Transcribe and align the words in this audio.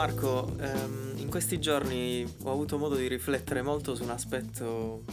Marco, 0.00 0.56
ehm, 0.58 1.12
in 1.16 1.28
questi 1.28 1.60
giorni 1.60 2.24
ho 2.44 2.50
avuto 2.50 2.78
modo 2.78 2.94
di 2.94 3.06
riflettere 3.06 3.60
molto 3.60 3.94
su 3.94 4.02
un 4.02 4.08
aspetto 4.08 5.04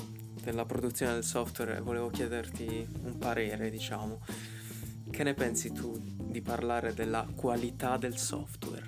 della 0.41 0.63
produzione 0.63 1.11
del 1.11 1.25
software 1.25 1.75
e 1.75 1.81
volevo 1.81 2.09
chiederti 2.09 2.87
un 3.03 3.17
parere, 3.17 3.69
diciamo. 3.69 4.21
Che 5.11 5.23
ne 5.23 5.33
pensi 5.33 5.73
tu 5.73 5.99
di 6.01 6.41
parlare 6.41 6.93
della 6.93 7.27
qualità 7.35 7.97
del 7.97 8.17
software? 8.17 8.85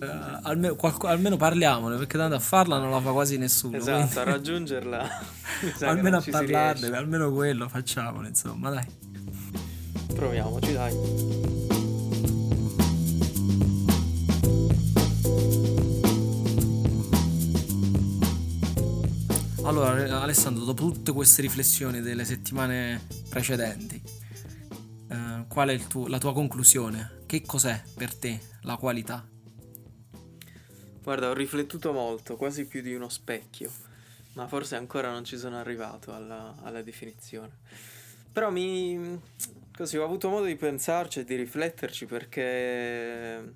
Uh, 0.00 0.38
almeno, 0.42 0.76
qualco, 0.76 1.08
almeno, 1.08 1.36
parliamone 1.36 1.96
perché 1.96 2.16
tanto 2.16 2.36
a 2.36 2.40
farla 2.40 2.78
non 2.78 2.90
la 2.90 3.00
fa 3.00 3.10
quasi 3.10 3.36
nessuno. 3.36 3.76
Esatto, 3.76 3.96
quindi... 3.96 4.14
a 4.20 4.22
raggiungerla. 4.22 5.08
almeno 5.80 6.16
a 6.18 6.24
parlarne, 6.30 6.96
almeno 6.96 7.32
quello 7.32 7.68
facciamolo, 7.68 8.28
insomma, 8.28 8.70
dai. 8.70 8.86
Proviamoci, 10.14 10.72
dai. 10.72 11.53
Allora, 19.64 20.20
Alessandro, 20.20 20.62
dopo 20.62 20.92
tutte 20.92 21.10
queste 21.12 21.40
riflessioni 21.40 22.02
delle 22.02 22.26
settimane 22.26 23.00
precedenti, 23.30 24.00
eh, 25.08 25.46
qual 25.48 25.70
è 25.70 25.78
tuo, 25.86 26.06
la 26.06 26.18
tua 26.18 26.34
conclusione? 26.34 27.22
Che 27.24 27.40
cos'è 27.46 27.82
per 27.96 28.14
te 28.14 28.38
la 28.60 28.76
qualità? 28.76 29.26
Guarda, 31.02 31.30
ho 31.30 31.32
riflettuto 31.32 31.92
molto, 31.92 32.36
quasi 32.36 32.66
più 32.66 32.82
di 32.82 32.94
uno 32.94 33.08
specchio, 33.08 33.70
ma 34.34 34.46
forse 34.46 34.76
ancora 34.76 35.10
non 35.10 35.24
ci 35.24 35.38
sono 35.38 35.58
arrivato 35.58 36.12
alla, 36.12 36.54
alla 36.62 36.82
definizione. 36.82 37.60
Però 38.30 38.50
mi... 38.50 39.18
così 39.74 39.96
ho 39.96 40.04
avuto 40.04 40.28
modo 40.28 40.44
di 40.44 40.56
pensarci 40.56 41.20
e 41.20 41.24
di 41.24 41.36
rifletterci 41.36 42.04
perché 42.04 43.52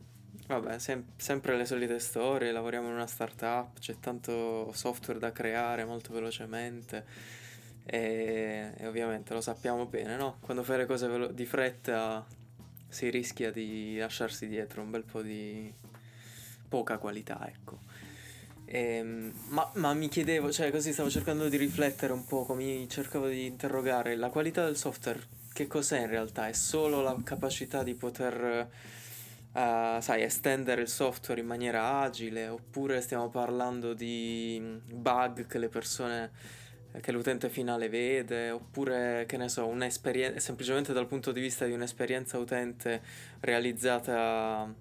Vabbè, 0.48 0.78
sem- 0.78 1.04
sempre 1.16 1.58
le 1.58 1.66
solite 1.66 1.98
storie, 1.98 2.52
lavoriamo 2.52 2.88
in 2.88 2.94
una 2.94 3.06
startup, 3.06 3.78
c'è 3.80 3.96
tanto 4.00 4.72
software 4.72 5.18
da 5.18 5.30
creare 5.30 5.84
molto 5.84 6.14
velocemente 6.14 7.04
e, 7.84 8.72
e 8.74 8.86
ovviamente 8.86 9.34
lo 9.34 9.42
sappiamo 9.42 9.84
bene, 9.84 10.16
no? 10.16 10.38
Quando 10.41 10.62
fai 10.62 10.78
le 10.78 10.86
cose 10.86 11.06
velo- 11.06 11.26
di 11.26 11.44
fretta 11.44 12.24
si 12.88 13.10
rischia 13.10 13.52
di 13.52 13.98
lasciarsi 13.98 14.48
dietro 14.48 14.80
un 14.80 14.91
bel 14.91 15.04
po' 15.04 15.20
di 15.20 15.70
poca 16.66 16.96
qualità, 16.96 17.46
ecco. 17.46 17.80
E, 18.64 18.78
ehm, 18.78 19.32
ma, 19.48 19.70
ma, 19.74 19.92
mi 19.92 20.08
chiedevo, 20.08 20.50
cioè 20.50 20.70
così 20.70 20.94
stavo 20.94 21.10
cercando 21.10 21.50
di 21.50 21.58
riflettere 21.58 22.14
un 22.14 22.24
po', 22.24 22.46
mi 22.54 22.88
cercavo 22.88 23.28
di 23.28 23.44
interrogare 23.44 24.16
la 24.16 24.30
qualità 24.30 24.64
del 24.64 24.78
software, 24.78 25.20
che 25.52 25.66
cos'è 25.66 26.00
in 26.00 26.08
realtà? 26.08 26.48
È 26.48 26.54
solo 26.54 27.02
la 27.02 27.14
capacità 27.22 27.82
di 27.82 27.92
poter 27.92 28.96
uh, 29.52 30.00
sai, 30.00 30.22
estendere 30.22 30.82
il 30.82 30.88
software 30.88 31.41
in 31.41 31.46
maniera 31.46 32.00
agile, 32.00 32.48
oppure 32.48 33.00
stiamo 33.00 33.28
parlando 33.28 33.94
di 33.94 34.58
mm, 34.60 34.77
bug 34.92 35.46
che 35.46 35.58
le 35.58 35.68
persone 35.68 36.30
eh, 36.92 37.00
che 37.00 37.12
l'utente 37.12 37.48
finale 37.48 37.88
vede, 37.88 38.50
oppure 38.50 39.24
che 39.26 39.36
ne 39.36 39.48
so, 39.48 39.66
un'esperienza 39.66 40.41
semplicemente 40.41 40.92
dal 40.92 41.06
punto 41.06 41.32
di 41.32 41.41
vista 41.41 41.64
di 41.66 41.72
un'esperienza 41.72 42.38
utente 42.38 43.02
realizzata, 43.41 44.72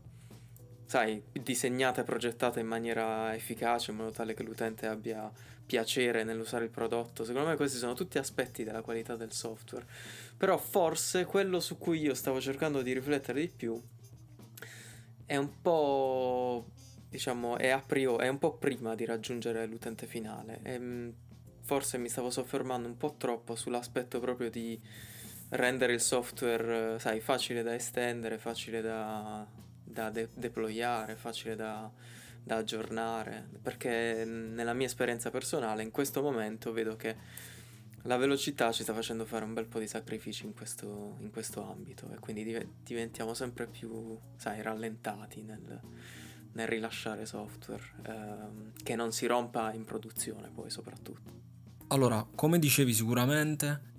sai, 0.86 1.22
disegnata 1.32 2.02
e 2.02 2.04
progettata 2.04 2.60
in 2.60 2.68
maniera 2.68 3.34
efficace, 3.36 3.92
in 3.92 3.98
modo 3.98 4.12
tale 4.12 4.34
che 4.34 4.44
l'utente 4.44 4.88
abbia 4.88 5.32
piacere 5.66 6.24
nell'usare 6.24 6.64
il 6.64 6.70
prodotto. 6.70 7.26
Secondo 7.26 7.50
me 7.50 7.56
questi 7.58 7.78
sono 7.78 7.94
tutti 7.94 8.18
aspetti 8.18 8.64
della 8.64 8.82
qualità 8.82 9.18
del 9.18 9.34
software. 9.34 9.86
Però 10.38 10.58
forse 10.58 11.26
quello 11.26 11.60
su 11.60 11.78
cui 11.78 12.00
io 12.00 12.14
stavo 12.14 12.40
cercando 12.40 12.82
di 12.82 12.94
riflettere 12.94 13.42
di 13.42 13.50
più 13.50 13.82
è 15.28 15.36
un 15.36 15.62
po' 15.62 16.66
diciamo 17.10 17.58
è 17.58 17.70
a 17.70 17.80
priori, 17.86 18.26
è 18.26 18.28
un 18.28 18.40
po' 18.40 18.54
prima 18.54 18.96
di 18.96 19.06
raggiungere 19.06 19.66
l'utente 19.68 20.08
finale. 20.08 20.60
E 20.64 20.80
mm, 20.80 21.10
forse 21.62 21.98
mi 21.98 22.10
stavo 22.10 22.32
soffermando 22.32 22.88
un 22.88 22.98
po' 22.98 23.16
troppo 23.18 23.56
sull'aspetto 23.56 24.20
proprio 24.20 24.50
di 24.50 24.80
rendere 25.50 25.94
il 25.94 26.02
software 26.02 27.00
sai 27.00 27.20
facile 27.20 27.64
da 27.64 27.74
estendere 27.74 28.38
facile 28.38 28.82
da, 28.82 29.46
da 29.84 30.10
de- 30.10 30.30
deployare 30.34 31.16
facile 31.16 31.56
da, 31.56 31.92
da 32.42 32.56
aggiornare. 32.56 33.48
Perché 33.62 34.24
nella 34.26 34.74
mia 34.74 34.88
esperienza 34.88 35.30
personale 35.30 35.84
in 35.84 35.92
questo 35.92 36.22
momento 36.22 36.72
vedo 36.72 36.96
che 36.96 37.16
la 38.08 38.16
velocità 38.16 38.72
ci 38.72 38.84
sta 38.84 38.94
facendo 38.94 39.26
fare 39.26 39.44
un 39.44 39.54
bel 39.54 39.68
po' 39.68 39.80
di 39.80 39.88
sacrifici 39.88 40.46
in 40.46 40.54
questo, 40.54 41.18
in 41.20 41.30
questo 41.30 41.70
ambito 41.70 42.10
e 42.12 42.20
quindi 42.20 42.44
div- 42.44 42.68
diventiamo 42.82 43.34
sempre 43.34 43.68
più, 43.68 44.18
sai, 44.38 44.62
rallentati 44.62 45.44
nel, 45.44 45.80
nel 46.54 46.68
rilasciare 46.68 47.26
software, 47.26 47.84
ehm, 48.06 48.72
che 48.82 48.96
non 48.96 49.12
si 49.12 49.26
rompa 49.26 49.74
in 49.74 49.84
produzione 49.84 50.50
poi 50.50 50.70
soprattutto. 50.70 51.46
Allora, 51.88 52.26
come 52.34 52.60
dicevi 52.60 52.94
sicuramente, 52.94 53.96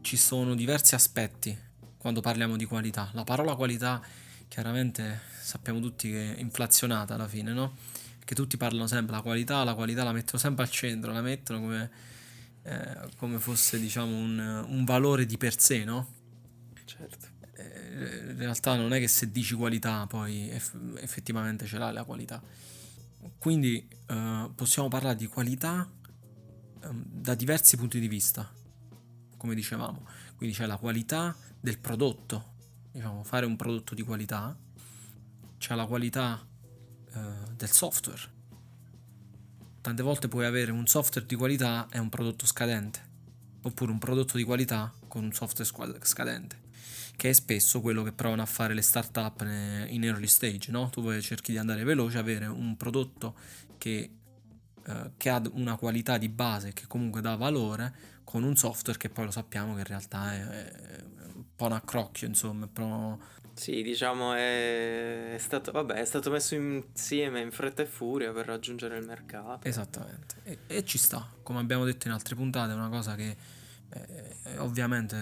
ci 0.00 0.16
sono 0.16 0.56
diversi 0.56 0.96
aspetti 0.96 1.56
quando 1.96 2.20
parliamo 2.20 2.56
di 2.56 2.64
qualità. 2.64 3.08
La 3.12 3.24
parola 3.24 3.54
qualità 3.54 4.02
chiaramente 4.48 5.20
sappiamo 5.40 5.78
tutti 5.78 6.10
che 6.10 6.34
è 6.34 6.40
inflazionata 6.40 7.14
alla 7.14 7.28
fine, 7.28 7.52
no? 7.52 7.76
Che 8.24 8.34
tutti 8.34 8.56
parlano 8.56 8.88
sempre 8.88 9.14
la 9.14 9.22
qualità, 9.22 9.62
la 9.62 9.74
qualità 9.74 10.02
la 10.02 10.12
mettono 10.12 10.38
sempre 10.38 10.64
al 10.64 10.70
centro, 10.70 11.12
la 11.12 11.22
mettono 11.22 11.60
come 11.60 11.90
eh, 12.64 13.08
come 13.16 13.38
fosse 13.38 13.80
diciamo 13.80 14.14
un, 14.16 14.64
un, 14.68 14.84
valore 14.84 15.26
di 15.26 15.36
per 15.36 15.58
sé, 15.60 15.84
no? 15.84 16.14
Certo. 16.84 17.26
Eh, 17.54 18.30
in 18.30 18.38
realtà 18.38 18.76
non 18.76 18.92
è 18.92 18.98
che 18.98 19.08
se 19.08 19.30
dici 19.30 19.54
qualità 19.54 20.06
poi 20.06 20.48
eff- 20.50 20.96
effettivamente 20.98 21.66
ce 21.66 21.78
l'hai 21.78 21.92
la 21.92 22.04
qualità. 22.04 22.42
Quindi 23.38 23.86
eh, 24.06 24.50
possiamo 24.54 24.88
parlare 24.88 25.16
di 25.16 25.26
qualità 25.26 25.88
ehm, 26.82 27.04
da 27.06 27.34
diversi 27.34 27.76
punti 27.76 28.00
di 28.00 28.08
vista, 28.08 28.50
come 29.36 29.54
dicevamo. 29.54 30.06
Quindi 30.36 30.54
c'è 30.54 30.66
la 30.66 30.76
qualità 30.76 31.36
del 31.60 31.78
prodotto, 31.78 32.54
diciamo, 32.92 33.22
fare 33.24 33.46
un 33.46 33.56
prodotto 33.56 33.94
di 33.94 34.02
qualità, 34.02 34.56
c'è 35.58 35.74
la 35.74 35.86
qualità 35.86 36.44
eh, 37.14 37.20
del 37.56 37.70
software, 37.70 38.20
Tante 39.82 40.04
volte 40.04 40.28
puoi 40.28 40.46
avere 40.46 40.70
un 40.70 40.86
software 40.86 41.26
di 41.26 41.34
qualità 41.34 41.88
e 41.90 41.98
un 41.98 42.08
prodotto 42.08 42.46
scadente, 42.46 43.00
oppure 43.62 43.90
un 43.90 43.98
prodotto 43.98 44.36
di 44.36 44.44
qualità 44.44 44.92
con 45.08 45.24
un 45.24 45.32
software 45.32 45.98
scadente, 46.02 46.60
che 47.16 47.30
è 47.30 47.32
spesso 47.32 47.80
quello 47.80 48.04
che 48.04 48.12
provano 48.12 48.42
a 48.42 48.46
fare 48.46 48.74
le 48.74 48.80
startup 48.80 49.40
in 49.42 50.04
early 50.04 50.28
stage, 50.28 50.70
no? 50.70 50.88
Tu 50.88 51.20
cerchi 51.20 51.50
di 51.50 51.58
andare 51.58 51.82
veloce, 51.82 52.18
avere 52.18 52.46
un 52.46 52.76
prodotto 52.76 53.34
che, 53.76 54.10
eh, 54.86 55.10
che 55.16 55.28
ha 55.28 55.42
una 55.50 55.74
qualità 55.74 56.16
di 56.16 56.28
base, 56.28 56.72
che 56.72 56.86
comunque 56.86 57.20
dà 57.20 57.34
valore, 57.34 57.92
con 58.22 58.44
un 58.44 58.54
software 58.54 58.96
che 58.96 59.08
poi 59.08 59.24
lo 59.24 59.32
sappiamo 59.32 59.74
che 59.74 59.80
in 59.80 59.86
realtà 59.86 60.32
è, 60.32 60.46
è 60.46 61.04
po' 61.62 61.66
un 61.66 61.72
accrocchio, 61.72 62.26
insomma, 62.26 62.66
proprio 62.66 63.18
sì, 63.54 63.82
diciamo 63.82 64.32
è, 64.32 65.34
è, 65.34 65.38
stato, 65.38 65.72
vabbè, 65.72 65.94
è 65.94 66.04
stato 66.04 66.30
messo 66.30 66.54
insieme 66.54 67.40
in 67.40 67.52
fretta 67.52 67.82
e 67.82 67.86
furia 67.86 68.32
per 68.32 68.46
raggiungere 68.46 68.96
il 68.98 69.06
mercato. 69.06 69.68
Esattamente, 69.68 70.36
e, 70.42 70.58
e 70.66 70.84
ci 70.84 70.98
sta, 70.98 71.30
come 71.42 71.60
abbiamo 71.60 71.84
detto 71.84 72.08
in 72.08 72.14
altre 72.14 72.34
puntate, 72.34 72.72
è 72.72 72.74
una 72.74 72.88
cosa 72.88 73.14
che 73.14 73.36
eh, 73.90 74.58
ovviamente 74.58 75.16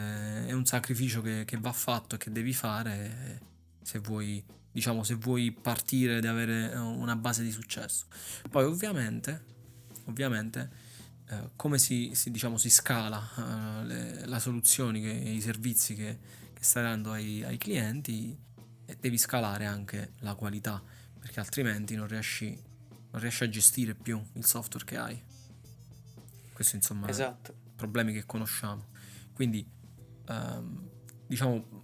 è 0.46 0.52
un 0.52 0.64
sacrificio 0.64 1.20
che, 1.20 1.44
che, 1.44 1.58
va 1.58 1.72
fatto 1.72 2.14
e 2.14 2.18
che 2.18 2.30
devi 2.30 2.54
fare 2.54 3.40
se 3.82 3.98
vuoi, 3.98 4.42
diciamo, 4.70 5.02
se 5.02 5.14
vuoi 5.14 5.50
partire 5.50 6.18
ed 6.18 6.24
avere 6.24 6.74
una 6.76 7.16
base 7.16 7.42
di 7.42 7.50
successo. 7.50 8.06
Poi 8.48 8.64
ovviamente, 8.64 9.44
ovviamente 10.06 10.88
eh, 11.30 11.50
come 11.56 11.78
si, 11.78 12.10
si, 12.14 12.30
diciamo, 12.30 12.56
si 12.58 12.70
scala 12.70 13.22
eh, 13.36 13.84
le, 13.84 14.26
le 14.26 14.40
soluzioni, 14.40 15.00
che, 15.00 15.10
i 15.10 15.40
servizi 15.40 15.94
che 15.94 16.38
che 16.60 16.66
stai 16.66 16.82
dando 16.82 17.12
ai, 17.12 17.42
ai 17.42 17.56
clienti 17.56 18.38
e 18.84 18.96
devi 19.00 19.16
scalare 19.16 19.64
anche 19.64 20.12
la 20.18 20.34
qualità 20.34 20.82
perché 21.18 21.40
altrimenti 21.40 21.94
non 21.94 22.06
riesci, 22.06 22.48
non 23.12 23.20
riesci 23.20 23.44
a 23.44 23.48
gestire 23.48 23.94
più 23.94 24.22
il 24.34 24.44
software 24.44 24.84
che 24.84 24.96
hai. 24.98 25.22
Questo 26.52 26.76
insomma 26.76 27.08
esatto. 27.08 27.54
problemi 27.74 28.12
che 28.12 28.26
conosciamo. 28.26 28.88
Quindi 29.32 29.66
um, 30.28 30.86
diciamo 31.26 31.79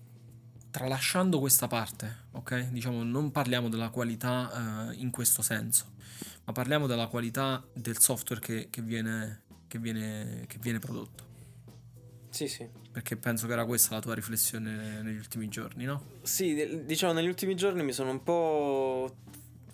tralasciando 0.77 1.39
questa 1.39 1.69
parte, 1.69 2.25
ok? 2.33 2.69
Diciamo 2.69 3.03
non 3.03 3.31
parliamo 3.31 3.71
della 3.71 3.89
qualità 3.89 4.91
uh, 4.91 4.93
in 4.93 5.11
questo 5.11 5.41
senso, 5.41 5.93
ma 6.45 6.53
parliamo 6.53 6.87
della 6.87 7.07
qualità 7.07 7.67
del 7.73 7.99
software 7.99 8.43
che, 8.43 8.69
che, 8.69 8.83
viene, 8.83 9.45
che, 9.69 9.79
viene, 9.79 10.45
che 10.47 10.59
viene 10.61 10.79
prodotto. 10.79 11.25
Sì, 12.29 12.47
sì. 12.47 12.69
Perché 12.93 13.17
penso 13.17 13.47
che 13.47 13.55
era 13.55 13.65
questa 13.65 13.95
la 13.95 14.03
tua 14.03 14.15
riflessione 14.15 15.01
negli 15.01 15.17
ultimi 15.17 15.49
giorni, 15.49 15.85
no? 15.85 16.19
Sì, 16.21 16.85
diciamo 16.85 17.15
negli 17.15 17.29
ultimi 17.29 17.57
giorni 17.57 17.83
mi 17.83 17.95
sono 17.95 18.11
un 18.11 18.23
po', 18.23 19.17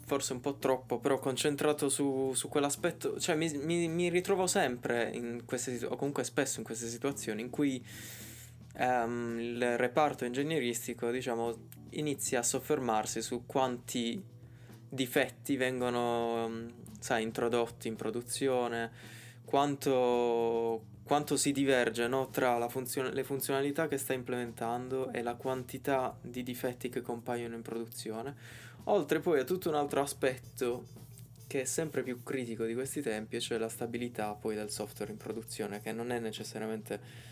forse 0.06 0.34
un 0.34 0.40
po' 0.40 0.54
troppo, 0.58 1.00
però 1.00 1.19
concentrato 1.19 1.88
su, 1.88 2.31
su 2.32 2.49
quell'aspetto, 2.49 3.19
cioè 3.19 3.34
mi, 3.34 3.50
mi, 3.56 3.88
mi, 3.88 4.08
ritrovo 4.08 4.46
sempre 4.46 5.10
in 5.12 5.43
queste 5.46 5.72
situazioni, 5.72 5.94
o 5.94 5.99
comunque 5.99 6.22
spesso 6.22 6.60
in 6.60 6.64
queste 6.64 6.87
situazioni 6.87 7.40
in 7.40 7.50
cui 7.50 7.84
um, 8.78 9.38
il 9.38 9.76
reparto 9.76 10.24
ingegneristico, 10.24 11.10
diciamo, 11.10 11.69
inizia 11.90 12.40
a 12.40 12.42
soffermarsi 12.42 13.22
su 13.22 13.44
quanti 13.46 14.22
difetti 14.88 15.56
vengono, 15.56 16.48
mm, 16.48 16.69
sai, 17.00 17.22
introdotti 17.22 17.88
in 17.88 17.96
produzione, 17.96 18.90
quanto, 19.44 20.84
quanto 21.02 21.36
si 21.36 21.52
diverge 21.52 22.06
no, 22.06 22.28
tra 22.30 22.69
funzione, 22.69 23.12
le 23.12 23.24
funzionalità 23.24 23.88
che 23.88 23.98
sta 23.98 24.12
implementando 24.12 25.12
e 25.12 25.22
la 25.22 25.34
quantità 25.34 26.16
di 26.20 26.42
difetti 26.42 26.88
che 26.88 27.00
compaiono 27.00 27.54
in 27.54 27.62
produzione, 27.62 28.34
oltre 28.84 29.20
poi 29.20 29.40
a 29.40 29.44
tutto 29.44 29.68
un 29.68 29.75
altro 29.75 30.00
aspetto 30.00 30.84
che 31.46 31.62
è 31.62 31.64
sempre 31.64 32.02
più 32.02 32.22
critico 32.22 32.64
di 32.64 32.72
questi 32.72 33.02
tempi, 33.02 33.38
cioè 33.38 33.58
la 33.58 33.68
stabilità 33.68 34.32
poi 34.32 34.54
del 34.54 34.70
software 34.70 35.12
in 35.12 35.18
produzione, 35.18 35.82
che 35.82 35.92
non 35.92 36.10
è 36.10 36.18
necessariamente 36.18 37.30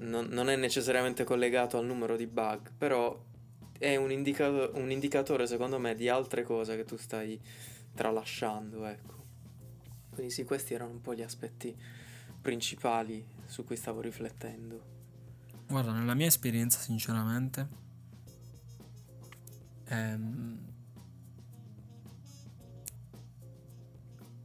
non, 0.00 0.26
non 0.26 0.48
è 0.48 0.56
necessariamente 0.56 1.24
collegato 1.24 1.78
al 1.78 1.86
numero 1.86 2.16
di 2.16 2.26
bug, 2.26 2.72
però 2.76 3.22
è 3.78 3.96
un, 3.96 4.10
indicato- 4.10 4.72
un 4.74 4.90
indicatore 4.90 5.46
secondo 5.46 5.78
me 5.78 5.94
di 5.94 6.08
altre 6.08 6.42
cose 6.42 6.76
che 6.76 6.84
tu 6.84 6.96
stai 6.96 7.40
tralasciando, 7.94 8.84
ecco. 8.86 9.22
Quindi 10.10 10.32
sì, 10.32 10.44
questi 10.44 10.74
erano 10.74 10.92
un 10.92 11.00
po' 11.00 11.14
gli 11.14 11.22
aspetti 11.22 11.76
principali 12.40 13.24
su 13.46 13.64
cui 13.64 13.76
stavo 13.76 14.00
riflettendo. 14.00 14.92
Guarda, 15.66 15.92
nella 15.92 16.14
mia 16.14 16.26
esperienza, 16.26 16.78
sinceramente, 16.78 17.66
ehm, 19.86 20.73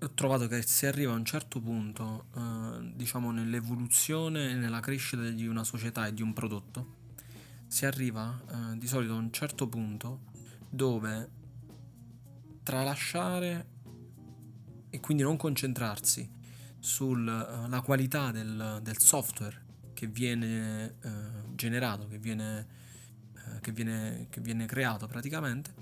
ho 0.01 0.11
trovato 0.13 0.47
che 0.47 0.61
si 0.61 0.85
arriva 0.85 1.11
a 1.11 1.15
un 1.15 1.25
certo 1.25 1.59
punto, 1.59 2.25
eh, 2.35 2.93
diciamo, 2.95 3.31
nell'evoluzione 3.31 4.51
e 4.51 4.53
nella 4.53 4.79
crescita 4.79 5.23
di 5.29 5.47
una 5.47 5.63
società 5.63 6.07
e 6.07 6.13
di 6.13 6.21
un 6.21 6.33
prodotto, 6.33 6.97
si 7.67 7.85
arriva 7.85 8.41
eh, 8.49 8.77
di 8.77 8.87
solito 8.87 9.13
a 9.13 9.17
un 9.17 9.31
certo 9.31 9.67
punto 9.67 10.21
dove 10.69 11.29
tralasciare 12.63 13.67
e 14.89 14.99
quindi 14.99 15.23
non 15.23 15.37
concentrarsi 15.37 16.37
sulla 16.79 17.67
uh, 17.67 17.83
qualità 17.83 18.31
del, 18.31 18.79
del, 18.81 18.97
software 18.99 19.65
che 19.93 20.07
viene 20.07 20.95
uh, 21.03 21.55
generato, 21.55 22.07
che 22.07 22.17
viene, 22.17 22.67
uh, 23.33 23.59
che, 23.59 23.71
viene, 23.71 24.27
che 24.29 24.39
viene 24.39 24.65
creato 24.65 25.07
praticamente, 25.07 25.73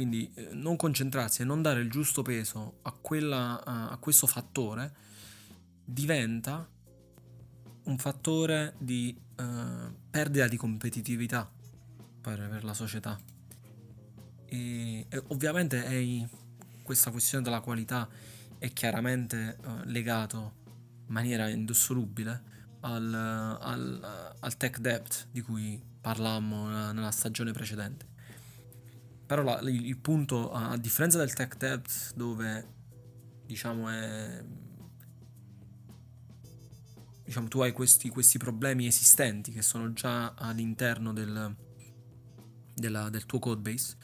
quindi 0.00 0.32
eh, 0.32 0.48
non 0.52 0.76
concentrarsi 0.76 1.42
e 1.42 1.44
non 1.44 1.60
dare 1.60 1.82
il 1.82 1.90
giusto 1.90 2.22
peso 2.22 2.78
a, 2.82 2.92
quella, 2.92 3.62
a 3.62 3.94
questo 3.98 4.26
fattore 4.26 4.94
diventa 5.84 6.66
un 7.82 7.98
fattore 7.98 8.76
di 8.78 9.14
uh, 9.36 9.94
perdita 10.08 10.48
di 10.48 10.56
competitività 10.56 11.50
per, 12.18 12.48
per 12.48 12.64
la 12.64 12.72
società. 12.72 13.20
E, 14.46 15.06
e 15.06 15.22
ovviamente 15.28 15.84
è, 15.84 16.28
questa 16.82 17.10
questione 17.10 17.44
della 17.44 17.60
qualità 17.60 18.08
è 18.56 18.72
chiaramente 18.72 19.58
uh, 19.62 19.80
legato 19.84 20.54
in 21.08 21.12
maniera 21.12 21.46
indissolubile 21.50 22.42
al, 22.80 23.12
al, 23.60 24.34
al, 24.40 24.56
tech 24.56 24.78
debt 24.78 25.26
di 25.30 25.42
cui 25.42 25.78
parlammo 26.00 26.68
nella, 26.68 26.92
nella 26.92 27.10
stagione 27.10 27.52
precedente. 27.52 28.09
Però 29.30 29.44
la, 29.44 29.60
il, 29.60 29.86
il, 29.86 29.96
punto, 29.96 30.50
a, 30.50 30.76
differenza 30.76 31.16
del 31.16 31.32
tech 31.32 31.56
debt, 31.56 32.14
dove 32.16 32.66
diciamo 33.46 33.88
è 33.88 34.44
diciamo 37.22 37.46
tu 37.46 37.60
hai 37.60 37.70
questi, 37.70 38.08
questi, 38.08 38.38
problemi 38.38 38.88
esistenti 38.88 39.52
che 39.52 39.62
sono 39.62 39.92
già 39.92 40.34
all'interno 40.34 41.12
del, 41.12 41.54
della, 42.74 43.08
del 43.08 43.24
tuo 43.24 43.38
codebase, 43.38 43.96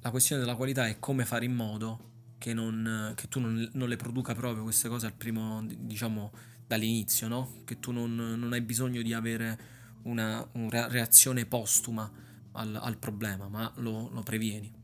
la 0.00 0.10
questione 0.10 0.42
della 0.42 0.56
qualità 0.56 0.88
è 0.88 0.98
come 0.98 1.24
fare 1.24 1.44
in 1.44 1.54
modo 1.54 2.32
che, 2.38 2.52
non, 2.52 3.12
che 3.14 3.28
tu 3.28 3.38
non, 3.38 3.70
non, 3.74 3.88
le 3.88 3.94
produca 3.94 4.34
proprio 4.34 4.64
queste 4.64 4.88
cose 4.88 5.06
al 5.06 5.14
primo, 5.14 5.64
diciamo, 5.68 6.32
dall'inizio, 6.66 7.28
no? 7.28 7.62
Che 7.64 7.78
tu 7.78 7.92
non, 7.92 8.12
non 8.12 8.52
hai 8.52 8.60
bisogno 8.60 9.02
di 9.02 9.12
avere 9.12 9.58
una, 10.02 10.44
una 10.54 10.88
reazione 10.88 11.46
postuma 11.46 12.26
al, 12.58 12.74
al 12.76 12.98
problema, 12.98 13.48
ma 13.48 13.72
lo, 13.76 14.08
lo 14.10 14.22
previeni. 14.22 14.78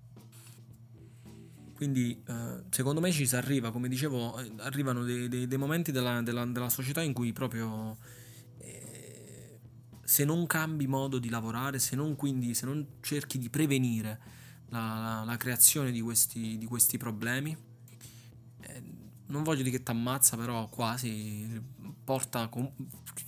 Quindi 1.74 2.22
eh, 2.26 2.62
secondo 2.70 3.00
me 3.00 3.10
ci 3.10 3.26
si 3.26 3.34
arriva, 3.34 3.72
come 3.72 3.88
dicevo, 3.88 4.38
eh, 4.38 4.52
arrivano 4.58 5.02
dei, 5.02 5.28
dei, 5.28 5.46
dei 5.46 5.58
momenti 5.58 5.90
della, 5.90 6.22
della, 6.22 6.44
della, 6.46 6.70
società 6.70 7.02
in 7.02 7.12
cui 7.12 7.32
proprio 7.32 7.98
eh, 8.58 9.58
se 10.02 10.24
non 10.24 10.46
cambi 10.46 10.86
modo 10.86 11.18
di 11.18 11.28
lavorare, 11.28 11.80
se 11.80 11.96
non, 11.96 12.14
quindi, 12.14 12.54
se 12.54 12.64
non 12.64 12.86
cerchi 13.00 13.38
di 13.38 13.50
prevenire 13.50 14.20
la, 14.68 14.98
la, 14.98 15.24
la 15.24 15.36
creazione 15.36 15.90
di 15.90 16.00
questi, 16.00 16.56
di 16.58 16.64
questi 16.64 16.96
problemi, 16.96 17.56
eh, 18.60 18.82
non 19.26 19.42
voglio 19.42 19.64
dire 19.64 19.76
che 19.76 19.82
ti 19.82 19.90
ammazza, 19.90 20.36
però 20.36 20.68
quasi 20.68 21.60
porta, 22.04 22.48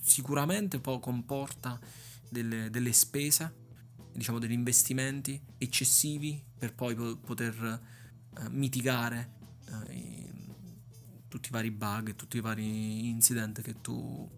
sicuramente 0.00 0.80
comporta 0.80 1.80
delle, 2.28 2.70
delle 2.70 2.92
spese 2.92 3.64
diciamo 4.16 4.38
degli 4.38 4.52
investimenti 4.52 5.40
eccessivi 5.58 6.42
per 6.58 6.74
poi 6.74 6.94
po- 6.94 7.16
poter 7.18 7.54
uh, 7.60 8.42
mitigare 8.50 9.30
uh, 9.68 9.84
tutti 11.28 11.48
i 11.48 11.52
vari 11.52 11.70
bug, 11.70 12.14
tutti 12.16 12.38
i 12.38 12.40
vari 12.40 13.08
incident 13.08 13.60
che 13.60 13.80
tu 13.80 13.92
uh, 13.92 14.28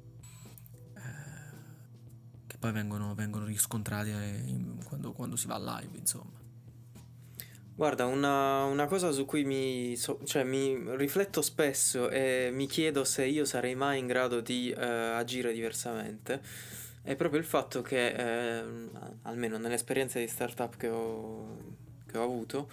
che 2.47 2.57
poi 2.59 2.73
vengono, 2.73 3.15
vengono 3.15 3.45
riscontrati 3.45 4.11
in, 4.11 4.83
quando, 4.85 5.13
quando, 5.13 5.37
si 5.37 5.47
va 5.47 5.59
live, 5.59 5.97
insomma. 5.97 6.37
Guarda, 7.77 8.07
una, 8.07 8.65
una 8.65 8.87
cosa 8.87 9.13
su 9.13 9.25
cui 9.25 9.45
mi, 9.45 9.95
so, 9.95 10.19
cioè, 10.25 10.43
mi, 10.43 10.77
rifletto 10.97 11.41
spesso 11.41 12.11
e 12.11 12.51
mi 12.53 12.67
chiedo 12.67 13.05
se 13.05 13.25
io 13.25 13.45
sarei 13.45 13.77
mai 13.77 14.01
in 14.01 14.09
grado 14.09 14.41
di 14.41 14.73
agire 14.73 15.53
diversamente 15.53 16.43
è 17.09 17.17
proprio 17.17 17.41
il 17.41 17.47
fatto 17.47 17.81
che, 17.81 18.09
eh, 18.09 18.63
almeno 19.23 19.57
nell'esperienza 19.57 20.19
di 20.19 20.29
startup 20.29 20.77
che 20.77 20.89
ho, 20.89 21.57
che 22.07 22.19
ho 22.19 22.23
avuto, 22.23 22.69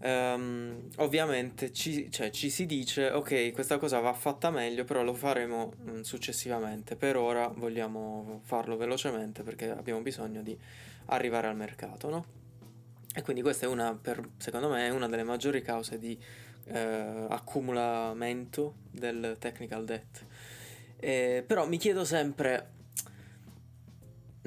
ehm, 0.00 0.90
ovviamente 0.96 1.72
ci, 1.72 2.10
cioè, 2.10 2.28
ci, 2.28 2.50
si 2.50 2.66
dice 2.66 3.08
ok, 3.08 3.52
questa 3.52 3.78
cosa 3.78 4.00
va 4.00 4.12
fatta 4.12 4.50
meglio, 4.50 4.84
però 4.84 5.02
lo 5.02 5.14
faremo 5.14 5.72
mh, 5.74 5.90
mm, 5.90 6.00
successivamente. 6.02 6.94
Per 6.94 7.16
ora 7.16 7.48
vogliamo 7.48 8.42
farlo 8.44 8.76
velocemente 8.76 9.42
perché 9.42 9.70
abbiamo 9.70 10.02
bisogno 10.02 10.42
di 10.42 10.54
arrivare 11.06 11.46
al 11.46 11.56
mercato, 11.56 12.10
no? 12.10 12.24
E 13.14 13.22
quindi 13.22 13.40
questa 13.40 13.64
è 13.64 13.68
una, 13.70 13.94
per, 13.94 14.28
secondo 14.36 14.68
me, 14.68 14.90
una 14.90 15.08
delle 15.08 15.24
maggiori 15.24 15.62
cause 15.62 15.98
di 15.98 16.18
eh, 16.66 17.26
accumulamento 17.30 18.74
del 18.90 19.36
technical 19.38 19.86
debt. 19.86 20.26
Eh, 21.00 21.42
però 21.46 21.66
mi 21.66 21.78
chiedo 21.78 22.04
sempre 22.04 22.76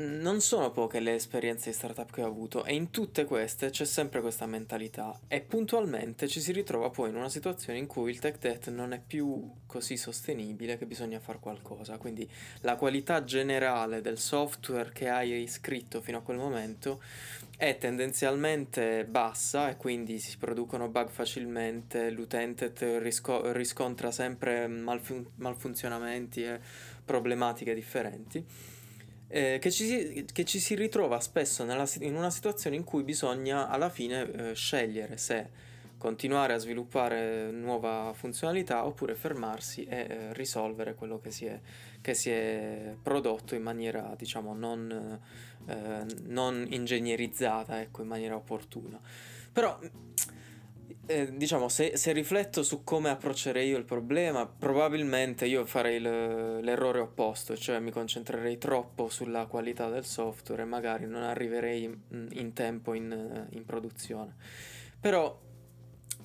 non 0.01 0.41
sono 0.41 0.71
poche 0.71 0.99
le 0.99 1.15
esperienze 1.15 1.69
di 1.69 1.75
startup 1.75 2.11
che 2.11 2.23
ho 2.23 2.27
avuto 2.27 2.65
e 2.65 2.73
in 2.73 2.89
tutte 2.89 3.25
queste 3.25 3.69
c'è 3.69 3.85
sempre 3.85 4.21
questa 4.21 4.45
mentalità 4.45 5.19
e 5.27 5.41
puntualmente 5.41 6.27
ci 6.27 6.41
si 6.41 6.51
ritrova 6.51 6.89
poi 6.89 7.09
in 7.09 7.15
una 7.15 7.29
situazione 7.29 7.79
in 7.79 7.87
cui 7.87 8.11
il 8.11 8.19
tech 8.19 8.39
debt 8.39 8.69
non 8.69 8.93
è 8.93 9.01
più 9.05 9.49
così 9.67 9.97
sostenibile 9.97 10.77
che 10.77 10.85
bisogna 10.85 11.19
fare 11.19 11.39
qualcosa, 11.39 11.97
quindi 11.97 12.29
la 12.61 12.75
qualità 12.75 13.23
generale 13.23 14.01
del 14.01 14.17
software 14.17 14.91
che 14.91 15.09
hai 15.09 15.47
scritto 15.47 16.01
fino 16.01 16.17
a 16.17 16.21
quel 16.21 16.37
momento 16.37 17.01
è 17.55 17.77
tendenzialmente 17.77 19.05
bassa 19.05 19.69
e 19.69 19.77
quindi 19.77 20.19
si 20.19 20.37
producono 20.37 20.89
bug 20.89 21.09
facilmente, 21.09 22.09
l'utente 22.09 22.73
risco- 22.99 23.51
riscontra 23.51 24.11
sempre 24.11 24.67
malfun- 24.67 25.27
malfunzionamenti 25.35 26.43
e 26.43 26.59
problematiche 27.05 27.75
differenti 27.75 28.43
eh, 29.31 29.59
che, 29.59 29.71
ci 29.71 29.85
si, 29.85 30.25
che, 30.31 30.43
ci 30.43 30.59
si, 30.59 30.75
ritrova 30.75 31.19
spesso 31.19 31.63
nella, 31.63 31.89
in 31.99 32.15
una 32.15 32.29
situazione 32.29 32.75
in 32.75 32.83
cui 32.83 33.03
bisogna 33.03 33.69
alla 33.69 33.89
fine 33.89 34.31
eh, 34.31 34.53
scegliere 34.53 35.17
se 35.17 35.69
continuare 35.97 36.53
a 36.53 36.57
sviluppare 36.57 37.51
nuova 37.51 38.11
funzionalità 38.15 38.85
oppure 38.85 39.13
fermarsi 39.15 39.85
e 39.85 39.97
eh, 39.97 40.33
risolvere 40.33 40.95
quello 40.95 41.19
che 41.19 41.29
si, 41.31 41.45
è, 41.45 41.59
che 42.01 42.13
si, 42.13 42.31
è, 42.31 42.95
prodotto 43.01 43.53
in 43.55 43.61
maniera 43.61 44.15
diciamo 44.17 44.53
non, 44.53 45.19
eh, 45.67 46.05
non 46.23 46.65
ingegnerizzata, 46.69 47.79
ecco, 47.79 48.01
in 48.01 48.07
maniera 48.07 48.35
opportuna. 48.35 48.99
Però 49.51 49.79
eh, 51.05 51.35
diciamo, 51.35 51.69
se, 51.69 51.97
se, 51.97 52.11
rifletto 52.11 52.63
su 52.63 52.83
come 52.83 53.09
approccerei 53.09 53.69
io 53.69 53.77
il 53.77 53.85
problema, 53.85 54.45
probabilmente 54.45 55.45
io 55.45 55.65
farei 55.65 55.99
le, 55.99 56.61
l'errore 56.61 56.99
opposto, 56.99 57.55
cioè 57.57 57.79
mi 57.79 57.91
concentrerei 57.91 58.57
troppo 58.57 59.09
sulla 59.09 59.45
qualità 59.45 59.89
del 59.89 60.05
software 60.05 60.63
e 60.63 60.65
magari 60.65 61.05
non 61.05 61.23
arriverei 61.23 61.83
in, 61.83 62.27
in 62.31 62.53
tempo 62.53 62.93
in, 62.93 63.47
in 63.51 63.65
produzione. 63.65 64.35
Però 64.99 65.39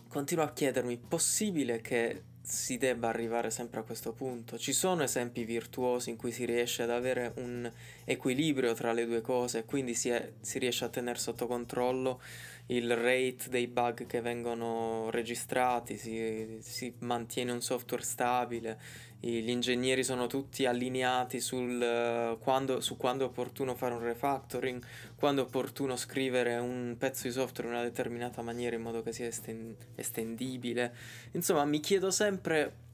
continuo 0.08 0.44
a 0.44 0.52
chiedermi, 0.52 0.96
possibile 0.98 1.80
che 1.80 2.22
si 2.46 2.78
debba 2.78 3.08
arrivare 3.08 3.50
sempre 3.50 3.80
a 3.80 3.82
questo 3.82 4.12
punto. 4.12 4.56
Ci 4.56 4.72
sono 4.72 5.02
esempi 5.02 5.44
virtuosi 5.44 6.10
in 6.10 6.16
cui 6.16 6.30
si 6.30 6.44
riesce 6.44 6.84
ad 6.84 6.90
avere 6.90 7.32
un 7.38 7.68
equilibrio 8.04 8.72
tra 8.72 8.92
le 8.92 9.04
due 9.04 9.20
cose, 9.20 9.64
quindi 9.64 9.94
si, 9.94 10.10
è, 10.10 10.32
si 10.40 10.60
riesce 10.60 10.84
a 10.84 10.88
tenere 10.88 11.18
sotto 11.18 11.48
controllo 11.48 12.20
il 12.66 12.96
rate 12.96 13.48
dei 13.48 13.68
bug 13.68 14.06
che 14.06 14.20
vengono 14.20 15.08
registrati, 15.10 15.96
si, 15.96 16.58
si 16.60 16.94
mantiene 17.00 17.52
un 17.52 17.60
software 17.60 18.02
stabile, 18.02 18.78
gli 19.18 19.48
ingegneri 19.48 20.04
sono 20.04 20.26
tutti 20.26 20.66
allineati 20.66 21.40
sul, 21.40 21.80
uh, 21.80 22.38
quando, 22.38 22.80
su 22.80 22.96
quando 22.96 23.24
è 23.24 23.28
opportuno 23.28 23.74
fare 23.74 23.94
un 23.94 24.00
refactoring, 24.00 24.82
quando 25.16 25.42
è 25.42 25.44
opportuno 25.44 25.96
scrivere 25.96 26.58
un 26.58 26.96
pezzo 26.98 27.26
di 27.26 27.32
software 27.32 27.68
in 27.68 27.74
una 27.74 27.82
determinata 27.82 28.42
maniera 28.42 28.76
in 28.76 28.82
modo 28.82 29.02
che 29.02 29.12
sia 29.12 29.26
esten- 29.26 29.74
estendibile. 29.94 30.94
Insomma, 31.32 31.64
mi 31.64 31.80
chiedo 31.80 32.10
sempre 32.10 32.84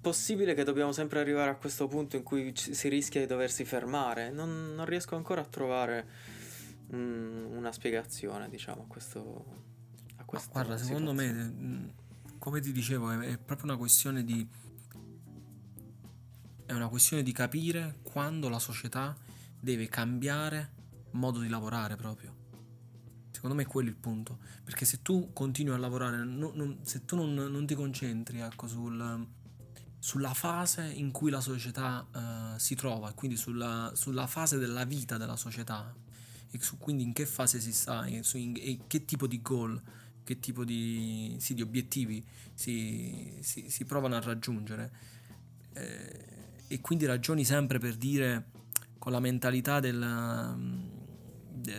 possibile 0.00 0.54
che 0.54 0.64
dobbiamo 0.64 0.92
sempre 0.92 1.20
arrivare 1.20 1.50
a 1.50 1.54
questo 1.54 1.86
punto 1.86 2.16
in 2.16 2.24
cui 2.24 2.52
si 2.54 2.88
rischia 2.88 3.20
di 3.20 3.26
doversi 3.26 3.64
fermare? 3.64 4.30
Non, 4.30 4.74
non 4.74 4.84
riesco 4.84 5.14
ancora 5.14 5.40
a 5.40 5.44
trovare 5.44 6.06
un, 6.92 7.48
una 7.50 7.72
spiegazione, 7.72 8.48
diciamo, 8.48 8.82
a 8.82 8.86
questo. 8.86 9.70
A 10.16 10.24
questo 10.24 10.50
guarda, 10.52 10.76
secondo 10.76 11.12
me, 11.12 11.94
come 12.38 12.60
ti 12.60 12.72
dicevo, 12.72 13.10
è, 13.10 13.18
è 13.18 13.38
proprio 13.38 13.66
una 13.66 13.76
questione 13.76 14.24
di. 14.24 14.46
È 16.64 16.72
una 16.72 16.88
questione 16.88 17.22
di 17.22 17.32
capire 17.32 17.98
quando 18.02 18.48
la 18.48 18.58
società 18.58 19.14
deve 19.60 19.88
cambiare 19.88 20.72
modo 21.12 21.40
di 21.40 21.48
lavorare 21.48 21.96
proprio. 21.96 22.40
Secondo 23.30 23.56
me 23.56 23.62
è 23.62 23.66
quello 23.66 23.88
il 23.88 23.96
punto. 23.96 24.38
Perché 24.62 24.84
se 24.84 25.02
tu 25.02 25.32
continui 25.32 25.74
a 25.74 25.78
lavorare, 25.78 26.24
non, 26.24 26.52
non, 26.54 26.78
se 26.82 27.04
tu 27.04 27.16
non, 27.16 27.34
non, 27.34 27.66
ti 27.66 27.74
concentri 27.74 28.40
ecco, 28.40 28.68
sul, 28.68 29.26
sulla 29.98 30.32
fase 30.32 30.84
in 30.84 31.10
cui 31.10 31.30
la 31.30 31.40
società 31.40 32.06
uh, 32.12 32.58
si 32.58 32.74
trova, 32.74 33.12
quindi 33.12 33.36
sulla, 33.36 33.90
sulla, 33.94 34.26
fase 34.26 34.58
della 34.58 34.84
vita 34.84 35.16
della 35.16 35.36
società, 35.36 35.94
e 36.52 36.60
su, 36.60 36.76
quindi 36.78 37.02
in 37.02 37.12
che 37.12 37.24
fase 37.26 37.60
si 37.60 37.72
sta, 37.72 38.04
e, 38.04 38.22
su, 38.22 38.36
in, 38.36 38.54
e 38.56 38.80
che 38.86 39.04
tipo 39.04 39.26
di 39.26 39.40
goal, 39.40 39.80
che 40.22 40.38
tipo 40.38 40.64
di, 40.64 41.36
sì, 41.40 41.54
di 41.54 41.62
obiettivi 41.62 42.24
si, 42.52 43.38
si, 43.40 43.70
si, 43.70 43.84
provano 43.84 44.16
a 44.16 44.20
raggiungere. 44.20 44.92
Eh, 45.72 46.26
e 46.68 46.80
quindi 46.80 47.06
ragioni 47.06 47.44
sempre 47.44 47.78
per 47.78 47.96
dire 47.96 48.50
con 48.98 49.12
la 49.12 49.20
mentalità 49.20 49.80
del, 49.80 49.98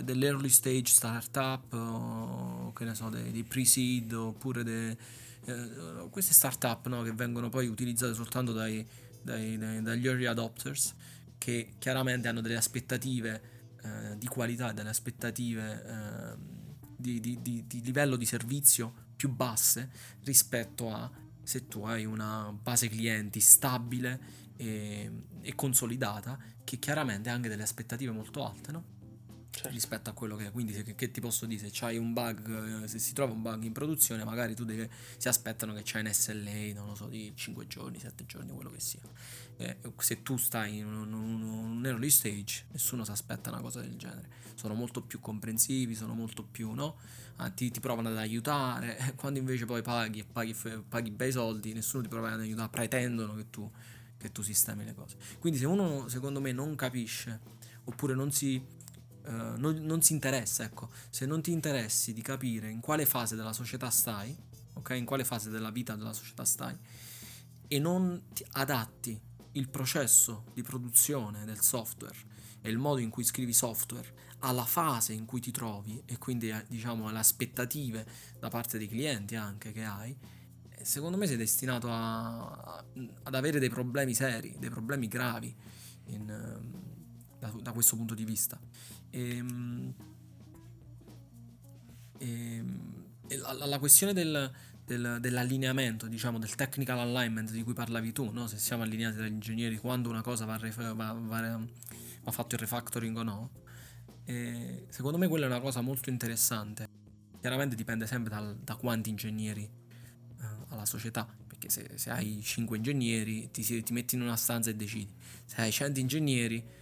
dell'early 0.03 0.50
stage 0.50 0.88
startup, 0.88 1.72
o 1.74 2.74
che 2.74 2.84
ne 2.84 2.96
so, 2.96 3.10
dei, 3.10 3.32
dei 3.32 3.44
pre-seed 3.44 4.12
oppure 4.13 4.63
dei 4.63 4.98
eh, 5.46 6.08
queste 6.10 6.34
startup 6.34 6.88
no, 6.88 7.01
che 7.01 7.12
vengono 7.12 7.50
poi 7.50 7.68
utilizzate 7.68 8.13
soltanto 8.13 8.53
dai, 8.53 8.86
dai, 9.22 9.58
dagli 9.82 10.08
early 10.08 10.25
adopters 10.25 10.94
che 11.38 11.74
chiaramente 11.77 12.27
hanno 12.27 12.42
delle 12.42 12.56
aspettative 12.56 13.53
eh, 13.84 14.18
di 14.18 14.28
qualità, 14.28 14.72
delle 14.72 14.90
aspettative 14.90 15.84
eh, 15.86 16.38
di, 16.98 17.20
di, 17.20 17.42
di, 17.42 17.66
di 17.68 17.82
livello 17.82 18.16
di 18.16 18.25
servizio 18.25 19.12
più 19.16 19.30
basse 19.30 19.90
rispetto 20.24 20.92
a 20.92 21.10
se 21.44 21.68
tu 21.68 21.84
hai 21.84 22.06
una 22.06 22.58
base 22.60 22.88
clienti 22.88 23.40
stabile 23.42 24.20
e, 24.56 25.12
e, 25.42 25.56
consolidata 25.56 26.40
che 26.63 26.78
chiaramente 26.80 27.30
ha 27.30 27.34
anche 27.34 27.50
delle 27.50 27.63
aspettative 27.63 28.12
molto 28.12 28.46
alte, 28.46 28.72
no? 28.72 28.84
Certo. 29.54 29.70
rispetto 29.70 30.10
a 30.10 30.14
quello 30.14 30.36
che 30.36 30.48
è. 30.48 30.52
Quindi, 30.52 30.74
che, 30.84 30.96
che 30.96 31.12
ti 31.12 31.22
posso 31.22 31.46
dire? 31.46 31.60
Se 31.60 31.70
c'hai 31.72 31.98
un 31.98 32.14
bug, 32.14 32.84
eh, 32.84 32.88
se 32.88 33.00
si 33.00 33.14
trova 33.14 33.34
un 33.34 33.42
bug 33.42 33.64
in 33.64 33.72
produzione, 33.72 34.24
magari 34.24 34.56
tu 34.56 34.66
devi, 34.66 34.90
si 35.18 35.28
aspettano 35.28 35.74
che 35.74 35.82
c'hai 35.84 36.02
un 36.06 36.12
SLA, 36.12 36.74
non 36.74 36.88
lo 36.88 36.96
so, 36.96 37.08
di 37.08 37.32
5 37.36 37.68
giorni, 37.68 38.00
7 38.00 38.26
giorni, 38.26 38.52
quello 38.52 38.72
che 38.72 38.80
sia. 38.80 39.02
Eh, 39.58 39.78
se 39.98 40.24
tu 40.24 40.38
stai 40.38 40.78
in 40.78 40.88
un, 40.88 41.14
un, 41.14 41.42
un 41.42 41.86
early 41.86 42.10
stage, 42.10 42.66
nessuno 42.72 43.06
si 43.06 43.12
aspetta 43.12 43.50
una 43.50 43.62
cosa 43.62 43.82
del 43.82 43.96
genere. 43.96 44.42
Sono 44.56 44.74
molto 44.74 45.02
più 45.02 45.20
comprensivi, 45.20 45.96
sono 45.96 46.14
molto 46.14 46.44
più, 46.44 46.72
no? 46.72 46.98
Ah, 47.38 47.50
ti, 47.50 47.72
ti, 47.72 47.80
provano 47.80 48.10
ad 48.10 48.18
aiutare. 48.18 49.14
Quando 49.16 49.40
invece 49.40 49.66
poi 49.66 49.82
paghi 49.82 50.20
e 50.20 50.26
paghi, 50.26 50.56
paghi 50.88 51.12
bei 51.12 51.32
soldi, 51.32 51.74
nessuno 51.74 52.04
ti 52.04 52.10
prova 52.10 52.32
ad 52.32 52.40
aiutare, 52.40 52.70
pretendono 52.70 53.36
che 53.36 53.50
tu, 53.50 53.70
che 54.18 54.32
tu 54.32 54.42
sistemi 54.42 54.84
le 54.84 54.94
cose. 54.94 55.16
Quindi 55.40 55.60
se 55.60 55.66
uno, 55.66 56.08
secondo 56.08 56.42
me, 56.42 56.52
non 56.52 56.76
capisce 56.76 57.62
oppure 57.86 58.14
non 58.14 58.32
si 58.32 58.82
Uh, 59.25 59.58
non, 59.58 59.77
non, 59.84 60.01
si 60.01 60.12
interessa, 60.12 60.63
ecco, 60.63 60.89
se 61.10 61.25
non 61.25 61.42
ti 61.42 61.51
interessi 61.51 62.12
di 62.12 62.22
capire 62.22 62.70
in 62.70 62.82
quale 62.82 63.06
fase 63.06 63.38
della 63.38 63.53
società 63.53 63.89
stai, 63.89 64.36
ok, 64.74 64.89
in 64.92 65.06
quale 65.06 65.24
fase 65.24 65.50
della 65.50 65.72
vita 65.72 65.96
della 65.96 66.12
società 66.12 66.44
stai, 66.44 66.77
e 67.68 67.80
non 67.80 68.22
adatti 68.51 69.20
il 69.53 69.70
processo 69.70 70.46
di 70.53 70.62
produzione 70.62 71.46
del 71.46 71.62
software 71.62 72.18
e 72.62 72.70
il 72.70 72.77
modo 72.77 73.00
in 73.00 73.10
cui 73.10 73.24
scrivi 73.24 73.53
software 73.53 74.22
alla 74.39 74.65
fase 74.65 75.13
in 75.13 75.25
cui 75.25 75.39
ti 75.39 75.51
trovi 75.51 76.01
e 76.06 76.18
quindi 76.18 76.50
eh, 76.50 76.65
diciamo 76.68 77.08
alle 77.08 77.20
aspettative 77.20 78.06
da 78.39 78.50
parte 78.50 78.77
dei 78.77 78.88
clienti 78.88 79.36
anche 79.36 79.72
che 79.72 79.84
hai, 79.84 80.15
eh, 80.70 80.86
secondo 80.86 81.18
me 81.18 81.27
sei 81.27 81.38
destinato 81.38 81.88
a, 81.89 82.84
ad 83.24 83.36
avere 83.36 83.60
dei 83.60 83.70
problemi 83.70 84.13
seri, 84.13 84.56
dei 84.60 84.70
problemi 84.70 85.08
gravi 85.08 85.56
in, 86.08 86.30
ehm, 86.30 86.82
da, 87.39 87.53
da 87.62 87.72
questo 87.72 87.96
punto 87.96 88.13
di 88.13 88.25
vista. 88.25 88.60
Ehm, 89.13 89.93
ehm, 92.17 93.05
la, 93.27 93.65
la, 93.65 93.79
questione 93.79 94.12
del, 94.12 94.51
del, 94.86 95.17
dell'allineamento, 95.20 96.08
diciamo, 96.08 96.39
del 96.39 96.55
technical 96.55 96.98
alignment 96.98 97.51
di 97.51 97.62
cui 97.63 97.74
parlavi 97.74 98.12
tu, 98.12 98.32
no? 98.32 98.48
se 98.48 98.58
siamo 98.58 98.82
allineati 98.82 99.17
dagli 99.17 99.34
ingegneri 99.34 99.77
quando 99.77 100.10
una 100.10 100.22
cosa 100.22 100.46
va, 100.46 100.58
va, 100.58 101.13
va, 101.13 101.60
va 102.24 102.32
fatto 102.32 102.55
il 102.55 102.62
refactoring 102.62 103.15
o 103.17 103.24
no, 103.24 103.50
e 104.25 104.86
secondo 104.89 105.20
me 105.20 105.27
quella 105.27 105.46
è 105.46 105.50
una 105.50 105.60
cosa 105.60 105.82
molto 105.82 106.10
interessante. 106.10 106.88
Chiaramente 107.39 107.75
dipende 107.75 108.08
sempre 108.08 108.34
dal, 108.34 108.58
da 108.58 108.75
quanti 108.75 109.10
ingegneri 109.10 109.70
uh, 110.39 110.74
alla 110.74 110.86
società, 110.86 111.27
perché 111.46 111.70
se, 111.70 111.91
se 111.96 112.10
hai 112.10 112.41
5 112.41 112.77
ingegneri 112.77 113.51
ti, 113.51 113.84
ti 113.84 113.93
metti 113.93 114.15
in 114.15 114.22
una 114.22 114.38
stanza 114.38 114.72
e 114.72 114.75
decidi, 114.75 115.13
se 115.46 115.62
hai 115.62 115.72
100 115.72 116.00
ingegneri 116.00 116.82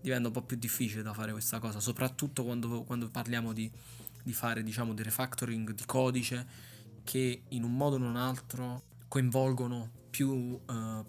diventa 0.00 0.28
un 0.28 0.34
po' 0.34 0.42
più 0.42 0.56
difficile 0.56 1.02
da 1.02 1.12
fare 1.12 1.32
questa 1.32 1.58
cosa, 1.58 1.80
soprattutto 1.80 2.44
quando, 2.44 2.82
quando 2.84 3.08
parliamo 3.10 3.52
di, 3.52 3.70
di 4.22 4.32
fare 4.32 4.62
diciamo 4.62 4.94
di 4.94 5.02
refactoring 5.02 5.72
di 5.72 5.84
codice 5.84 6.46
che 7.04 7.42
in 7.48 7.64
un 7.64 7.76
modo 7.76 7.96
o 7.96 7.98
in 7.98 8.04
un 8.04 8.16
altro 8.16 8.82
coinvolgono 9.08 9.90
più, 10.10 10.28
uh, 10.28 11.06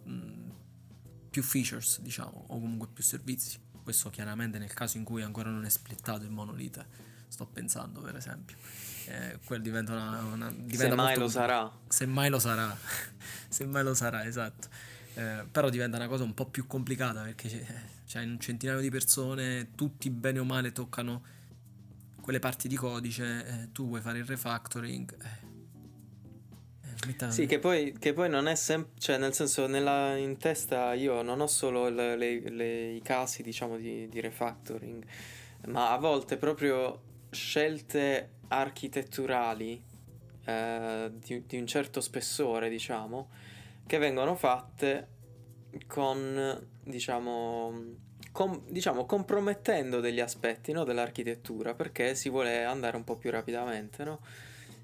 più 1.29 1.43
features, 1.43 2.01
diciamo, 2.01 2.45
o 2.47 2.59
comunque 2.59 2.87
più 2.93 3.03
servizi. 3.03 3.59
Questo 3.83 4.09
chiaramente 4.09 4.57
nel 4.59 4.73
caso 4.73 4.97
in 4.97 5.03
cui 5.03 5.21
ancora 5.21 5.49
non 5.49 5.65
è 5.65 5.69
splittato 5.69 6.23
il 6.23 6.31
monolite, 6.31 6.85
sto 7.27 7.45
pensando 7.45 8.01
per 8.01 8.15
esempio. 8.15 8.57
Eh, 9.07 9.39
quello 9.43 9.61
diventa 9.61 9.93
una... 9.93 10.21
una 10.21 10.51
diventa 10.51 10.95
se 10.95 10.95
mai 10.95 11.17
lo 11.17 11.27
sarà. 11.27 11.71
Se 11.87 12.05
mai 12.05 12.29
lo 12.29 12.39
sarà. 12.39 12.77
se 13.49 13.65
mai 13.65 13.83
lo 13.83 13.93
sarà, 13.93 14.25
esatto. 14.25 14.69
Eh, 15.13 15.45
però 15.51 15.69
diventa 15.69 15.97
una 15.97 16.07
cosa 16.07 16.23
un 16.23 16.33
po' 16.33 16.45
più 16.45 16.67
complicata 16.67 17.21
perché 17.21 17.49
c'è, 17.49 17.65
c'è 18.05 18.23
un 18.23 18.39
centinaio 18.39 18.79
di 18.79 18.89
persone, 18.89 19.71
tutti 19.75 20.09
bene 20.09 20.39
o 20.39 20.43
male 20.43 20.71
toccano 20.71 21.39
quelle 22.21 22.39
parti 22.39 22.67
di 22.67 22.75
codice, 22.75 23.45
eh, 23.45 23.71
tu 23.71 23.87
vuoi 23.87 23.99
fare 23.99 24.19
il 24.19 24.25
refactoring. 24.25 25.15
Eh. 25.21 25.49
eh 27.25 27.31
sì, 27.31 27.45
che 27.45 27.59
poi, 27.59 27.93
che 27.99 28.13
poi, 28.13 28.29
non 28.29 28.47
è 28.47 28.55
sempre, 28.55 28.93
cioè 28.99 29.17
nel 29.17 29.33
senso, 29.33 29.67
nella, 29.67 30.15
in 30.15 30.37
testa 30.37 30.93
io 30.93 31.21
non 31.23 31.41
ho 31.41 31.47
solo 31.47 31.89
le, 31.89 32.15
le, 32.15 32.49
le, 32.49 32.91
i 32.91 33.01
casi, 33.01 33.43
diciamo, 33.43 33.75
di, 33.75 34.07
di, 34.07 34.21
refactoring, 34.21 35.03
ma 35.67 35.91
a 35.91 35.97
volte 35.97 36.37
proprio 36.37 37.01
scelte 37.31 38.35
architetturali 38.49 39.83
eh, 40.45 41.11
di, 41.13 41.43
di, 41.45 41.57
un 41.57 41.65
certo 41.65 42.01
spessore, 42.01 42.69
diciamo, 42.69 43.29
che 43.85 43.97
vengono 43.97 44.35
fatte 44.35 45.07
con, 45.87 46.67
diciamo, 46.83 47.73
com, 48.31 48.61
diciamo 48.67 49.05
compromettendo 49.05 49.99
degli 49.99 50.19
aspetti 50.19 50.71
no, 50.71 50.83
dell'architettura 50.83 51.73
perché 51.73 52.15
si 52.15 52.29
vuole 52.29 52.63
andare 52.63 52.95
un 52.95 53.03
po' 53.03 53.15
più 53.15 53.31
rapidamente, 53.31 54.03
no? 54.03 54.19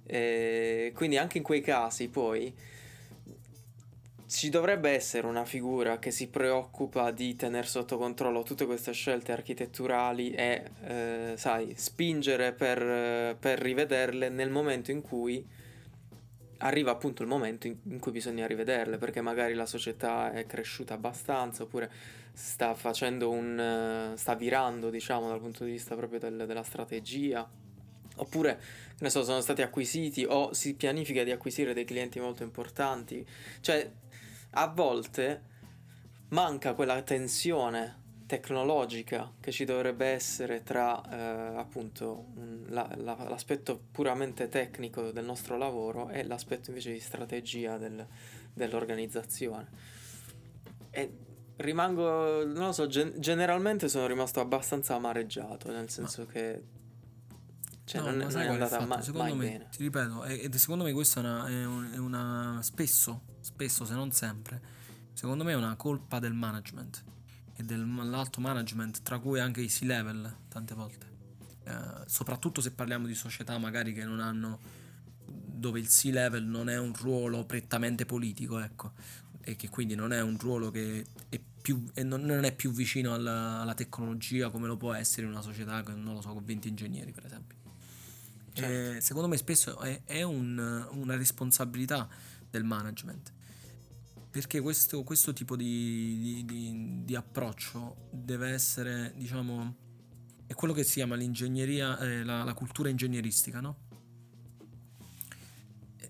E 0.06 0.92
quindi 0.96 1.18
anche 1.18 1.38
in 1.38 1.44
quei 1.44 1.62
casi 1.62 2.08
poi 2.08 2.54
ci 4.28 4.50
dovrebbe 4.50 4.92
essere 4.92 5.26
una 5.26 5.46
figura 5.46 6.00
che 6.00 6.12
si 6.12 6.28
preoccupa 6.28 7.12
di 7.12 7.36
tenere 7.36 7.66
sotto 7.66 7.98
controllo 7.98 8.44
tutte 8.44 8.66
queste 8.66 8.92
scelte 8.92 9.32
architetturali 9.32 10.32
e, 10.32 10.64
eh, 10.84 11.34
sai, 11.38 11.74
spingere 11.78 12.52
per, 12.52 13.38
per 13.38 13.60
rivederle 13.60 14.30
nel 14.30 14.50
momento 14.50 14.92
in 14.92 15.02
cui 15.02 15.46
arriva 16.60 16.92
appunto 16.92 17.22
il 17.22 17.28
momento 17.28 17.68
in, 17.68 17.78
in, 17.84 18.00
cui 18.00 18.12
bisogna 18.12 18.48
rivederle 18.48 18.98
perché 18.98 19.22
magari 19.22 19.54
la 19.54 19.66
società 19.66 20.32
è 20.32 20.46
cresciuta 20.46 20.94
abbastanza 20.94 21.64
oppure 21.64 21.92
sta 22.34 22.74
facendo 22.74 23.30
un 23.30 24.14
sta 24.16 24.36
virando 24.36 24.90
diciamo 24.90 25.28
dal 25.28 25.40
punto 25.40 25.64
di 25.64 25.72
vista 25.72 25.96
proprio 25.96 26.20
del, 26.20 26.46
della 26.46 26.64
strategia. 26.64 27.48
Oppure 28.20 28.60
ne 29.00 29.10
so 29.12 29.24
sono 29.24 29.42
stati 29.42 29.62
acquisiti 29.62 30.26
o 30.28 30.52
si 30.54 30.74
pianifica 30.74 31.24
di 31.24 31.32
acquisire 31.32 31.74
dei 31.74 31.86
clienti 31.86 32.20
molto 32.20 32.44
importanti. 32.44 33.26
Cioè 33.62 33.92
a 34.52 34.68
volte 34.68 35.42
manca 36.30 36.74
quella 36.74 37.02
tensione 37.04 38.06
tecnologica 38.28 39.34
che 39.40 39.52
ci 39.52 39.66
dovrebbe 39.66 40.06
essere 40.08 40.62
tra 40.62 41.02
eh, 41.10 41.58
appunto 41.58 42.28
un, 42.36 42.66
la, 42.68 42.88
la, 42.98 43.16
l'aspetto 43.28 43.82
puramente 43.92 44.50
tecnico 44.50 45.12
del 45.12 45.26
nostro 45.26 45.58
lavoro 45.58 46.10
e 46.10 46.24
l'aspetto 46.24 46.70
invece 46.70 46.92
di 46.92 47.00
strategia 47.00 47.78
del, 47.78 48.06
dell'organizzazione. 48.54 49.68
E 50.92 51.12
rimango, 51.56 52.46
non 52.46 52.66
lo 52.66 52.72
so, 52.74 52.86
gen- 52.88 53.14
generalmente 53.18 53.88
sono 53.88 54.06
rimasto 54.06 54.42
abbastanza 54.42 54.96
amareggiato, 54.96 55.72
nel 55.72 55.90
senso 55.90 56.26
ma... 56.26 56.32
che 56.32 56.64
cioè, 57.86 58.02
no, 58.02 58.08
non, 58.12 58.18
non 58.18 58.42
è 58.42 58.48
andata 58.48 58.86
mai, 58.86 59.02
secondo 59.02 59.34
mai 59.34 59.36
me, 59.38 59.50
bene. 59.52 59.70
Ti 59.72 59.84
ripeto, 59.84 60.26
ed 60.26 60.54
secondo 60.56 60.84
me 60.84 60.92
questa 60.92 61.22
è 61.22 61.24
una, 61.24 61.48
è, 61.48 61.66
un, 61.66 61.92
è 61.94 61.98
una 61.98 62.60
spesso, 62.62 63.22
spesso 63.40 63.86
se 63.86 63.94
non 63.94 64.12
sempre, 64.12 64.62
secondo 65.14 65.46
me 65.46 65.54
è 65.54 65.56
una 65.56 65.78
colpa 65.78 66.20
del 66.20 66.34
management 66.34 67.16
e 67.58 67.64
dell'alto 67.64 68.40
management, 68.40 69.02
tra 69.02 69.18
cui 69.18 69.40
anche 69.40 69.62
i 69.62 69.68
C-level 69.68 70.36
tante 70.48 70.76
volte. 70.76 71.06
Eh, 71.64 72.04
soprattutto 72.06 72.62
se 72.62 72.72
parliamo 72.72 73.08
di 73.08 73.16
società 73.16 73.58
magari 73.58 73.94
che 73.94 74.06
non 74.06 74.20
hanno 74.20 74.60
dove 75.26 75.80
il 75.80 75.88
C-level 75.88 76.44
non 76.44 76.70
è 76.70 76.78
un 76.78 76.94
ruolo 76.94 77.46
prettamente 77.46 78.06
politico, 78.06 78.60
ecco, 78.60 78.92
e 79.42 79.56
che 79.56 79.70
quindi 79.70 79.96
non 79.96 80.14
è 80.14 80.22
un 80.22 80.38
ruolo 80.38 80.70
che 80.70 81.04
è 81.30 81.40
più, 81.62 81.84
non, 82.04 82.22
non, 82.22 82.46
è 82.46 82.54
più 82.54 82.72
vicino 82.72 83.14
alla, 83.14 83.60
alla, 83.60 83.74
tecnologia 83.74 84.50
come 84.50 84.68
lo 84.68 84.78
può 84.78 84.94
essere 84.94 85.24
in 85.24 85.32
una 85.32 85.42
società 85.42 85.82
che 85.82 85.94
non 85.94 86.14
lo 86.14 86.22
so, 86.22 86.32
con 86.32 86.46
20 86.46 86.68
ingegneri, 86.68 87.12
per 87.12 87.26
esempio. 87.26 87.58
Certo. 88.54 88.98
Eh, 88.98 89.02
secondo 89.02 89.28
me 89.28 89.36
spesso 89.36 89.80
è, 89.80 90.02
è 90.06 90.22
un, 90.22 90.88
una 90.92 91.16
responsabilità 91.16 92.08
del 92.50 92.64
management 92.64 93.34
perché 94.38 94.62
questo, 94.62 95.02
questo 95.02 95.34
tipo 95.34 95.56
di, 95.56 96.20
di, 96.22 96.46
di, 96.46 97.04
di, 97.06 97.16
approccio 97.16 98.08
deve 98.12 98.50
essere, 98.52 99.12
diciamo, 99.16 99.76
è 100.46 100.54
quello 100.54 100.76
che 100.76 100.84
si 100.84 100.94
chiama 100.94 101.16
l'ingegneria, 101.16 101.98
eh, 101.98 102.24
la, 102.24 102.44
la, 102.44 102.54
cultura 102.54 102.88
ingegneristica, 102.88 103.62
no? 103.62 103.78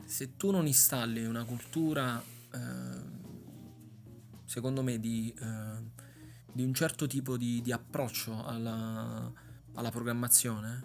Se 0.03 0.36
tu 0.36 0.51
non 0.51 0.67
installi 0.67 1.24
una 1.24 1.46
cultura, 1.46 2.22
eh, 2.22 3.01
secondo 4.43 4.84
me, 4.84 5.00
di, 5.00 5.34
eh, 5.39 5.91
di, 6.51 6.63
un 6.63 6.74
certo 6.74 7.07
tipo 7.07 7.38
di, 7.38 7.63
approccio 7.72 8.43
alla, 8.43 9.31
alla 9.75 9.89
programmazione, 9.89 10.84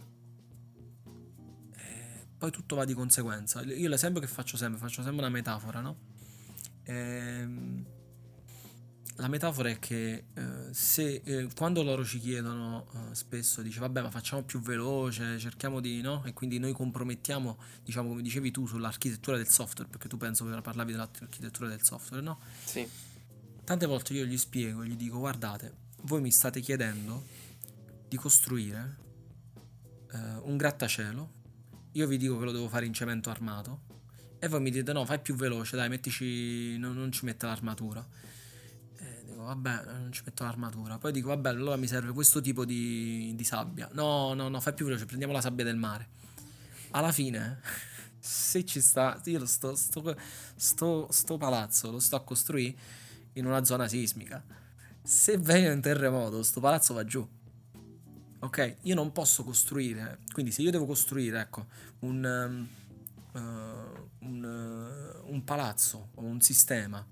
eh, 1.75 2.27
poi 2.39 2.53
tutto 2.53 2.77
va 2.77 2.85
di 2.85 2.95
conseguenza. 2.95 3.63
Io 3.63 3.89
l'esempio 3.89 4.21
che 4.21 4.29
faccio 4.29 4.57
sempre, 4.57 4.79
faccio 4.79 5.03
sempre 5.03 5.23
una 5.23 5.29
metafora, 5.29 5.81
no? 5.81 6.12
Ehm, 6.85 7.85
la 9.17 9.29
metafora 9.29 9.69
è 9.69 9.79
che 9.79 10.25
eh, 10.33 10.43
se 10.73 11.21
eh, 11.25 11.49
quando 11.55 11.83
loro 11.83 12.05
ci 12.05 12.19
chiedono 12.19 12.89
eh, 12.95 13.15
spesso 13.15 13.61
dice 13.61 13.79
vabbè 13.79 14.01
ma 14.01 14.11
facciamo 14.11 14.43
più 14.43 14.61
veloce 14.61 15.39
cerchiamo 15.39 15.81
di 15.81 16.01
no 16.01 16.25
e 16.25 16.33
quindi 16.33 16.59
noi 16.59 16.73
compromettiamo 16.73 17.59
diciamo 17.85 18.09
come 18.09 18.23
dicevi 18.23 18.51
tu 18.51 18.67
sull'architettura 18.67 19.37
del 19.37 19.49
software 19.49 19.89
perché 19.91 20.09
tu 20.09 20.17
penso 20.17 20.45
che 20.45 20.61
parlavi 20.61 20.93
dell'architettura 20.93 21.69
del 21.69 21.83
software 21.83 22.23
no? 22.23 22.41
Sì. 22.65 22.89
Tante 23.65 23.87
volte 23.87 24.13
io 24.15 24.25
gli 24.25 24.37
spiego, 24.37 24.85
gli 24.85 24.97
dico 24.97 25.19
guardate 25.19 25.73
voi 26.03 26.21
mi 26.21 26.33
state 26.33 26.61
chiedendo 26.61 27.23
di 28.09 28.17
costruire 28.17 28.97
eh, 30.11 30.19
un 30.43 30.57
grattacielo 30.57 31.33
io 31.93 32.07
vi 32.07 32.17
dico 32.17 32.39
che 32.39 32.45
lo 32.45 32.53
devo 32.53 32.69
fare 32.69 32.87
in 32.87 32.95
cemento 32.95 33.29
armato 33.29 33.92
e 34.45 34.49
voi 34.49 34.61
mi 34.61 34.73
dite 34.73 34.93
no, 34.93 35.05
fai 35.05 35.21
più 35.21 35.37
veloce, 35.37 35.77
dai, 35.77 35.89
mettici, 35.89 36.77
non, 36.77 36.97
non 36.97 37.13
ci 37.13 37.25
mette 37.25 37.47
l'armatura. 37.47 38.05
E 38.99 39.23
dico 39.25 39.45
vabbè, 39.45 39.85
non 39.85 40.11
ci 40.11 40.23
metto 40.25 40.43
l'armatura. 40.43 40.99
Poi 40.99 41.13
dico 41.13 41.29
vabbè, 41.29 41.51
allora 41.51 41.77
mi 41.77 41.87
serve 41.87 42.11
questo 42.11 42.41
tipo 42.41 42.65
di, 42.65 43.35
di 43.37 43.45
sabbia. 43.45 43.89
No, 43.93 44.35
no, 44.35 44.49
no, 44.49 44.61
fai 44.61 44.75
più 44.75 44.85
veloce, 44.85 45.07
prendiamo 45.07 45.33
la 45.33 45.41
sabbia 45.41 45.65
del 45.65 45.77
mare. 45.77 46.09
Alla 46.91 47.13
fine, 47.13 47.61
se 48.19 48.65
ci 48.65 48.81
sta, 48.81 49.21
io 49.27 49.47
sto, 49.47 49.77
sto, 49.77 50.17
sto, 50.57 51.07
sto 51.09 51.37
palazzo 51.37 51.93
lo 51.93 52.01
sto 52.01 52.17
a 52.17 52.25
costruire 52.25 52.75
in 53.35 53.47
una 53.47 53.63
zona 53.63 53.87
sismica. 53.87 54.43
Se 55.05 55.39
viene 55.39 55.71
un 55.71 55.81
terremoto, 55.81 56.43
sto 56.43 56.59
palazzo 56.59 56.95
va 56.95 57.05
giù. 57.05 57.25
Ok? 58.41 58.77
Io 58.81 58.97
non 58.97 59.13
posso 59.13 59.45
costruire, 59.45 60.19
quindi 60.33 60.51
se 60.51 60.63
io 60.63 60.73
devo 60.73 60.85
costruire, 60.85 61.39
ecco, 61.39 61.67
un... 62.01 62.67
Um, 63.35 64.02
un, 64.23 64.45
eh, 64.45 65.31
un 65.31 65.45
palazzo 65.45 66.11
o 66.15 66.23
un 66.23 66.41
sistema 66.41 67.07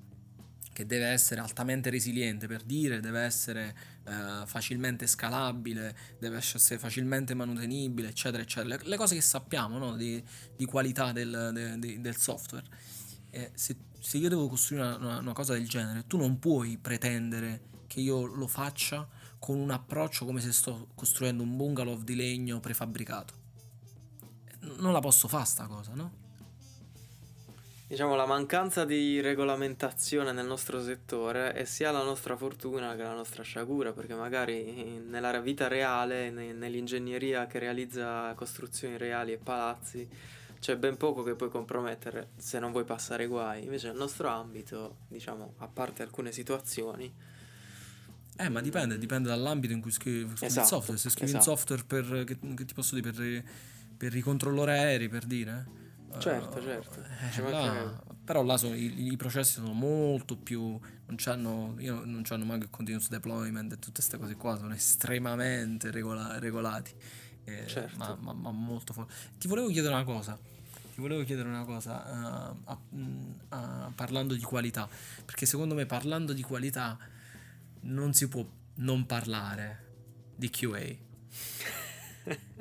che 0.72 0.86
deve 0.86 1.06
essere 1.06 1.40
altamente 1.40 1.90
resiliente 1.90 2.46
per 2.46 2.62
dire, 2.62 3.00
deve 3.00 3.20
essere 3.20 3.76
uh, 4.06 4.46
facilmente 4.46 5.06
scalabile, 5.06 5.94
deve 6.18 6.38
essere 6.38 6.78
facilmente 6.78 7.34
manutenibile, 7.34 8.08
eccetera, 8.08 8.42
eccetera. 8.42 8.76
Le, 8.76 8.88
le 8.88 8.96
cose 8.96 9.14
che 9.14 9.20
sappiamo 9.20 9.78
no? 9.78 9.96
di, 9.96 10.22
di, 10.56 10.64
qualità 10.64 11.12
del, 11.12 11.50
de, 11.52 11.78
de, 11.78 12.00
del 12.00 12.16
software. 12.16 12.64
Eh, 13.30 13.50
se, 13.54 13.76
se, 13.98 14.16
io 14.16 14.28
devo 14.28 14.48
costruire 14.48 14.86
una, 14.86 14.96
una, 14.96 15.18
una, 15.18 15.32
cosa 15.32 15.52
del 15.52 15.68
genere, 15.68 16.06
tu 16.06 16.16
non 16.16 16.38
puoi 16.38 16.78
pretendere 16.78 17.68
che 17.86 18.00
io 18.00 18.24
lo 18.24 18.46
faccia 18.46 19.06
con 19.38 19.58
un 19.58 19.70
approccio 19.70 20.24
come 20.24 20.40
se 20.40 20.52
sto 20.52 20.88
costruendo 20.94 21.42
un 21.42 21.56
bungalow 21.56 22.00
di 22.02 22.14
legno 22.14 22.60
prefabbricato. 22.60 23.34
Non 24.78 24.92
la 24.92 25.00
posso 25.00 25.28
fare 25.28 25.44
sta 25.44 25.66
cosa, 25.66 25.94
no? 25.94 26.29
Diciamo 27.90 28.14
la 28.14 28.24
mancanza 28.24 28.84
di 28.84 29.20
regolamentazione 29.20 30.30
nel 30.30 30.46
nostro 30.46 30.80
settore 30.80 31.54
è 31.54 31.64
sia 31.64 31.90
la 31.90 32.04
nostra 32.04 32.36
fortuna 32.36 32.94
che 32.94 33.02
la 33.02 33.14
nostra 33.14 33.42
sciagura, 33.42 33.92
perché 33.92 34.14
magari 34.14 35.02
nella 35.08 35.40
vita 35.40 35.66
reale, 35.66 36.30
nell'ingegneria 36.30 37.48
che 37.48 37.58
realizza 37.58 38.32
costruzioni 38.34 38.96
reali 38.96 39.32
e 39.32 39.38
palazzi, 39.38 40.08
c'è 40.60 40.76
ben 40.76 40.96
poco 40.96 41.24
che 41.24 41.34
puoi 41.34 41.50
compromettere 41.50 42.28
se 42.36 42.60
non 42.60 42.70
vuoi 42.70 42.84
passare 42.84 43.26
guai. 43.26 43.64
Invece 43.64 43.88
nel 43.88 43.96
nostro 43.96 44.28
ambito, 44.28 44.98
diciamo, 45.08 45.54
a 45.58 45.66
parte 45.66 46.04
alcune 46.04 46.30
situazioni, 46.30 47.12
eh, 48.36 48.48
ma 48.48 48.60
dipende, 48.60 48.98
dipende 48.98 49.28
dall'ambito 49.30 49.72
in 49.72 49.80
cui 49.80 49.90
scrivi, 49.90 50.32
esatto, 50.32 50.60
il 50.60 50.66
software. 50.66 51.00
Se 51.00 51.10
scrivi 51.10 51.32
esatto. 51.32 51.50
il 51.50 51.58
software 51.58 51.82
per, 51.84 52.22
che, 52.24 52.38
che, 52.54 52.64
ti 52.64 52.72
posso 52.72 52.94
dire, 52.94 53.10
per, 53.10 53.42
per 53.96 54.14
i 54.14 54.20
controllori 54.20 54.70
aerei, 54.70 55.08
per 55.08 55.24
dire, 55.24 55.88
Certo, 56.18 56.58
uh, 56.58 56.62
certo. 56.62 57.02
Eh, 57.02 57.50
là, 57.50 58.02
però 58.24 58.42
là 58.42 58.56
sono, 58.56 58.74
i, 58.74 59.12
i, 59.12 59.16
processi 59.16 59.54
sono 59.54 59.72
molto 59.72 60.36
più. 60.36 60.60
Non 60.60 61.16
c'hanno, 61.16 61.74
io, 61.78 62.04
non 62.04 62.22
c'hanno 62.22 62.44
manco 62.44 62.64
il 62.64 62.70
continuous 62.70 63.08
deployment 63.08 63.72
e 63.72 63.78
tutte 63.78 63.94
queste 63.94 64.18
cose 64.18 64.34
qua, 64.36 64.56
sono 64.56 64.74
estremamente 64.74 65.90
regola, 65.90 66.38
regolati. 66.38 66.92
Eh, 67.44 67.66
certo. 67.66 67.96
ma, 67.96 68.16
ma, 68.20 68.32
ma, 68.32 68.50
molto 68.50 68.92
forte. 68.92 69.12
Ti 69.38 69.48
volevo 69.48 69.68
chiedere 69.68 69.94
una 69.94 70.04
cosa. 70.04 70.38
Ti 70.94 71.00
volevo 71.00 71.24
chiedere 71.24 71.48
una 71.48 71.64
cosa 71.64 72.54
uh, 72.66 72.72
uh, 72.72 72.78
uh, 73.48 73.94
parlando 73.94 74.34
di 74.34 74.42
qualità. 74.42 74.88
Perché 75.24 75.46
secondo 75.46 75.74
me 75.74 75.86
parlando 75.86 76.32
di 76.32 76.42
qualità 76.42 76.98
non 77.82 78.12
si 78.12 78.28
può 78.28 78.46
non 78.76 79.06
parlare 79.06 79.88
di 80.36 80.50
QA. 80.50 80.80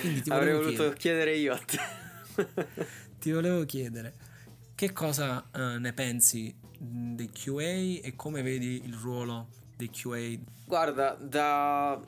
Quindi 0.00 0.22
ti 0.22 0.30
Avrei 0.30 0.54
voluto 0.54 0.72
chiedere, 0.72 0.96
chiedere 0.96 1.36
io 1.36 1.52
a 1.52 1.58
te. 1.58 2.06
Ti 3.18 3.30
volevo 3.30 3.64
chiedere, 3.64 4.14
che 4.74 4.92
cosa 4.92 5.48
uh, 5.52 5.78
ne 5.78 5.92
pensi 5.92 6.54
dei 6.78 7.30
QA 7.30 8.06
e 8.06 8.12
come 8.14 8.42
vedi 8.42 8.82
il 8.84 8.94
ruolo 8.94 9.48
dei 9.76 9.90
QA? 9.90 10.38
Guarda, 10.66 11.16
da... 11.20 12.00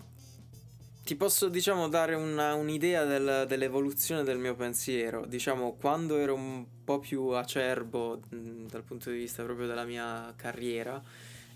ti 1.02 1.16
posso 1.16 1.48
diciamo 1.48 1.88
dare 1.88 2.14
una, 2.14 2.54
un'idea 2.54 3.04
del, 3.04 3.46
dell'evoluzione 3.48 4.22
del 4.22 4.38
mio 4.38 4.54
pensiero. 4.54 5.26
Diciamo, 5.26 5.74
quando 5.74 6.16
ero 6.16 6.34
un 6.34 6.64
po' 6.84 7.00
più 7.00 7.28
acerbo 7.28 8.20
mh, 8.28 8.66
dal 8.68 8.82
punto 8.82 9.10
di 9.10 9.16
vista 9.16 9.42
proprio 9.42 9.66
della 9.66 9.84
mia 9.84 10.32
carriera 10.36 11.02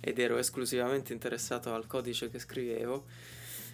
ed 0.00 0.18
ero 0.18 0.36
esclusivamente 0.36 1.12
interessato 1.12 1.72
al 1.72 1.86
codice 1.86 2.28
che 2.28 2.38
scrivevo, 2.38 3.06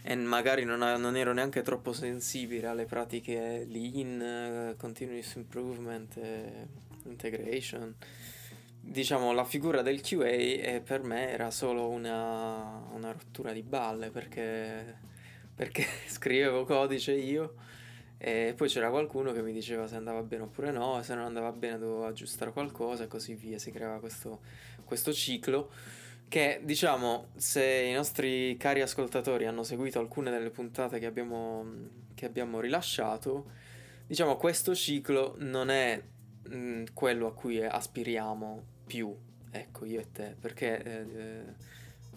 e 0.03 0.15
magari 0.17 0.65
non, 0.65 0.79
non, 0.79 1.17
ero 1.17 1.33
neanche 1.33 1.63
troppo 1.63 1.93
sensibile 1.93 2.67
alle 2.67 2.87
pratiche 2.87 3.67
lean, 3.69 4.75
continuous 4.79 5.35
improvement, 5.35 6.19
integration. 7.05 7.95
Diciamo, 8.81 9.33
la 9.33 9.45
figura 9.45 9.83
del 9.83 10.01
QA 10.01 10.27
eh, 10.27 10.83
per 10.85 11.03
me 11.03 11.31
era 11.31 11.51
solo 11.51 11.89
una, 11.89 12.83
una 12.93 13.13
rottura 13.13 13.53
di 13.53 13.63
balle 13.63 14.11
perché, 14.11 14.97
perché 15.55 15.85
scrivevo 16.09 16.65
codice 16.65 17.13
io 17.13 17.55
e 18.23 18.53
poi 18.55 18.69
c'era 18.69 18.91
qualcuno 18.91 19.33
che 19.33 19.43
mi 19.43 19.53
diceva 19.53 19.87
se 19.87 19.97
andava 19.97 20.23
bene 20.23 20.43
oppure 20.43 20.71
no, 20.71 20.99
e 20.99 21.03
se 21.03 21.15
non 21.15 21.25
andava 21.25 21.53
bene 21.53 21.79
dovevo 21.79 22.07
aggiustare 22.07 22.53
qualcosa 22.53 23.05
e 23.05 23.07
così 23.07 23.35
via, 23.35 23.59
si 23.59 23.71
creava 23.71 23.99
questo, 23.99 24.41
questo 24.85 25.13
ciclo 25.13 25.71
che 26.31 26.61
diciamo 26.63 27.31
se 27.35 27.65
i 27.65 27.93
nostri 27.93 28.57
cari 28.57 28.83
ascoltatori 28.83 29.47
hanno 29.47 29.65
seguito 29.65 29.99
alcune 29.99 30.31
delle 30.31 30.51
puntate 30.51 31.01
che 31.01 31.07
abbiamo, 31.07 31.67
che 32.15 32.25
abbiamo 32.25 32.61
rilasciato, 32.61 33.51
diciamo 34.07 34.37
questo 34.37 34.73
ciclo 34.73 35.35
non 35.39 35.71
è 35.71 36.01
mh, 36.49 36.57
mm, 36.57 36.85
quello 36.95 37.27
a 37.27 37.35
cui 37.35 37.61
aspiriamo 37.61 38.63
più, 38.87 39.13
ecco 39.51 39.85
io 39.85 39.99
e 39.99 40.13
te, 40.13 40.37
perché 40.39 40.83
eh, 40.85 41.43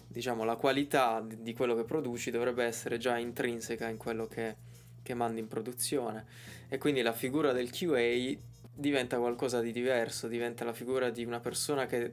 diciamo, 0.06 0.44
la 0.44 0.54
qualità 0.54 1.20
di, 1.20 1.52
quello 1.52 1.74
che 1.74 1.82
produci 1.82 2.30
dovrebbe 2.30 2.62
essere 2.64 2.98
già 2.98 3.18
intrinseca 3.18 3.88
in 3.88 3.96
quello 3.96 4.28
che, 4.28 4.54
che 5.02 5.12
mandi 5.14 5.40
in 5.40 5.48
produzione. 5.48 6.24
E 6.68 6.78
quindi 6.78 7.02
la 7.02 7.12
figura 7.12 7.50
del 7.50 7.70
QA 7.70 8.38
diventa 8.72 9.18
qualcosa 9.18 9.60
di 9.60 9.72
diverso, 9.72 10.28
diventa 10.28 10.64
la 10.64 10.72
figura 10.72 11.10
di 11.10 11.24
una 11.24 11.40
persona 11.40 11.86
che, 11.86 12.12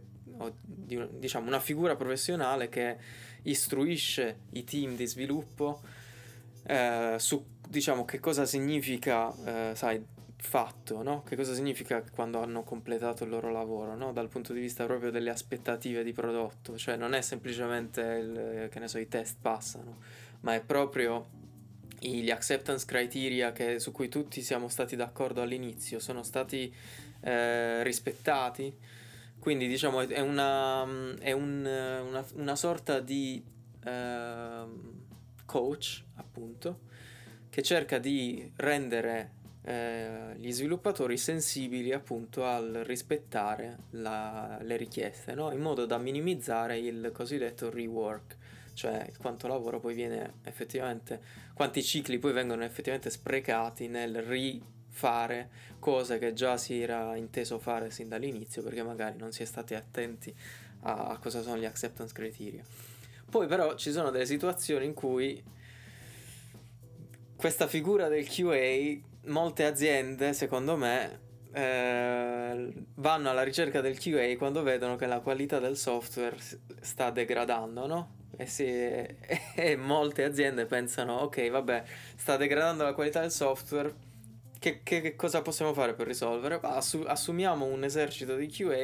diciamo, 0.64 1.48
una 1.48 1.60
figura 1.60 1.96
professionale 1.96 2.70
che 2.70 2.98
istruisce 3.44 4.42
i 4.52 4.64
team 4.64 4.96
di 4.96 5.06
sviluppo 5.06 5.82
eh, 6.64 7.16
su, 7.18 7.44
diciamo, 7.68 8.06
che 8.06 8.20
cosa 8.20 8.46
significa, 8.46 9.34
eh, 9.72 9.76
sai, 9.76 10.04
fatto, 10.42 11.04
no? 11.04 11.22
Che 11.22 11.36
cosa 11.36 11.54
significa 11.54 12.04
quando 12.14 12.42
hanno 12.42 12.64
completato 12.64 13.24
il 13.24 13.30
loro 13.30 13.52
lavoro, 13.52 13.96
no? 13.96 14.12
Dal 14.12 14.28
punto 14.28 14.54
di 14.54 14.60
vista 14.60 14.86
proprio 14.86 15.12
delle 15.12 15.30
aspettative 15.30 16.04
di 16.04 16.14
prodotto, 16.14 16.78
cioè 16.78 16.96
non 16.96 17.14
è 17.14 17.22
semplicemente 17.22 18.02
il, 18.02 18.70
che 18.70 18.80
ne 18.80 18.88
so, 18.88 18.98
i 18.98 19.08
test 19.08 19.38
passano, 19.40 20.00
ma 20.42 20.56
è 20.56 20.62
proprio 20.62 21.40
gli 22.00 22.32
acceptance 22.32 22.86
criteria 22.88 23.52
che, 23.52 23.80
su 23.80 23.92
cui 23.92 24.10
tutti 24.10 24.42
siamo 24.42 24.68
stati 24.68 24.96
d'accordo 24.96 25.44
all'inizio 25.44 26.00
sono 26.00 26.24
stati 26.24 26.74
eh, 27.22 27.84
rispettati. 27.84 28.76
Quindi 29.42 29.68
diciamo 29.68 30.02
è 30.02 30.20
una, 30.20 30.84
è 31.18 31.32
un, 31.32 31.66
una, 31.66 32.24
una 32.36 32.56
sorta 32.56 33.00
di 33.00 33.44
eh, 33.84 34.66
coach, 35.46 36.04
appunto, 36.18 36.82
che 37.50 37.64
cerca 37.64 37.98
di 37.98 38.52
rendere 38.58 39.32
eh, 39.64 40.36
gli 40.38 40.52
sviluppatori 40.52 41.18
sensibili 41.18 41.92
appunto 41.92 42.46
al 42.46 42.84
rispettare 42.86 43.78
la, 43.92 44.60
le 44.62 44.78
richieste, 44.78 45.34
no? 45.34 45.52
in 45.52 45.60
modo 45.60 45.88
da 45.88 45.98
minimizzare 45.98 46.78
il 46.78 47.10
cosiddetto 47.12 47.72
rework, 47.72 48.38
cioè 48.76 49.12
quanto 49.18 49.48
lavoro 49.48 49.80
poi 49.80 49.96
viene 49.96 50.36
effettivamente, 50.44 51.20
quanti 51.56 51.82
cicli 51.82 52.20
poi 52.20 52.32
vengono 52.32 52.64
effettivamente 52.64 53.10
sprecati 53.10 53.88
nel 53.88 54.22
rifare 54.92 55.50
cose 55.80 56.20
che 56.20 56.34
già 56.34 56.58
si 56.58 56.82
era 56.82 57.16
inteso 57.16 57.58
fare 57.58 57.90
sin 57.90 58.10
dall'inizio 58.10 58.62
perché 58.62 58.84
magari 58.84 59.18
non 59.18 59.32
si 59.32 59.42
è 59.42 59.46
stati 59.46 59.74
attenti 59.74 60.36
a, 60.82 61.18
cosa 61.20 61.42
sono 61.42 61.58
gli 61.58 61.66
acceptance 61.66 62.14
criteria. 62.14 62.64
Poi 63.30 63.48
però 63.48 63.76
ci 63.76 63.92
sono 63.92 64.12
delle 64.12 64.26
situazioni 64.26 64.86
in 64.86 64.94
cui 64.94 65.42
questa 67.36 67.68
figura 67.68 68.10
del 68.10 68.28
QA 68.28 69.00
molte 69.32 69.66
aziende, 69.66 70.34
secondo 70.34 70.76
me, 70.76 71.20
eh, 71.54 72.74
vanno 72.96 73.30
alla 73.30 73.44
ricerca 73.44 73.82
del 73.82 73.98
QA 73.98 74.36
quando 74.38 74.62
vedono 74.62 74.96
che 74.98 75.06
la 75.06 75.22
qualità 75.22 75.60
del 75.60 75.78
software 75.78 76.38
sta 76.82 77.10
degradando, 77.10 77.88
no? 77.88 78.16
E, 78.36 78.46
si, 78.46 78.66
e 79.56 79.76
molte 79.78 80.24
aziende 80.24 80.66
pensano, 80.66 81.20
ok, 81.20 81.50
vabbè, 81.50 81.84
sta 82.16 82.38
degradando 82.38 82.84
la 82.84 82.94
qualità 82.94 83.22
del 83.22 83.32
software, 83.32 83.94
che, 84.62 84.82
che, 84.84 85.02
che 85.02 85.16
cosa 85.16 85.42
possiamo 85.42 85.74
fare 85.74 85.96
per 85.96 86.06
risolvere? 86.06 86.60
Assu- 86.62 87.08
assumiamo 87.08 87.66
un 87.66 87.84
esercito 87.84 88.36
di 88.36 88.46
QA 88.46 88.76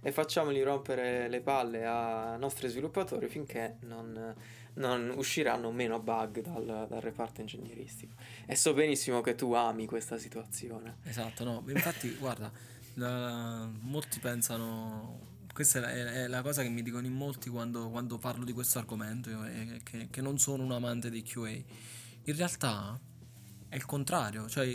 e 0.00 0.12
facciamoli 0.12 0.62
rompere 0.62 1.28
le 1.28 1.40
palle 1.40 1.84
ai 1.84 2.38
nostri 2.38 2.68
sviluppatori 2.68 3.26
finché 3.26 3.78
non 3.80 4.32
non 4.74 5.12
usciranno 5.16 5.70
meno 5.70 6.00
bug 6.00 6.40
dal, 6.40 6.86
dal, 6.88 7.00
reparto 7.00 7.40
ingegneristico. 7.40 8.14
E 8.46 8.56
so 8.56 8.74
benissimo 8.74 9.20
che 9.20 9.34
tu 9.34 9.52
ami 9.52 9.86
questa 9.86 10.18
situazione. 10.18 10.98
Esatto, 11.02 11.44
no, 11.44 11.64
infatti 11.68 12.14
guarda, 12.18 12.50
la, 12.94 13.68
molti 13.80 14.20
pensano, 14.20 15.46
questa 15.52 15.90
è, 15.90 16.04
è, 16.04 16.26
la 16.28 16.42
cosa 16.42 16.62
che 16.62 16.68
mi 16.68 16.82
dicono 16.82 17.06
in 17.06 17.12
molti 17.12 17.50
quando, 17.50 17.90
quando 17.90 18.18
parlo 18.18 18.44
di 18.44 18.52
questo 18.52 18.78
argomento, 18.78 19.30
è 19.44 19.80
che, 19.82 20.08
che, 20.10 20.20
non 20.20 20.38
sono 20.38 20.62
un 20.62 20.72
amante 20.72 21.10
di 21.10 21.22
QA. 21.22 21.50
In 21.50 22.36
realtà 22.36 22.98
è 23.68 23.76
il 23.76 23.84
contrario, 23.84 24.48
cioè 24.48 24.66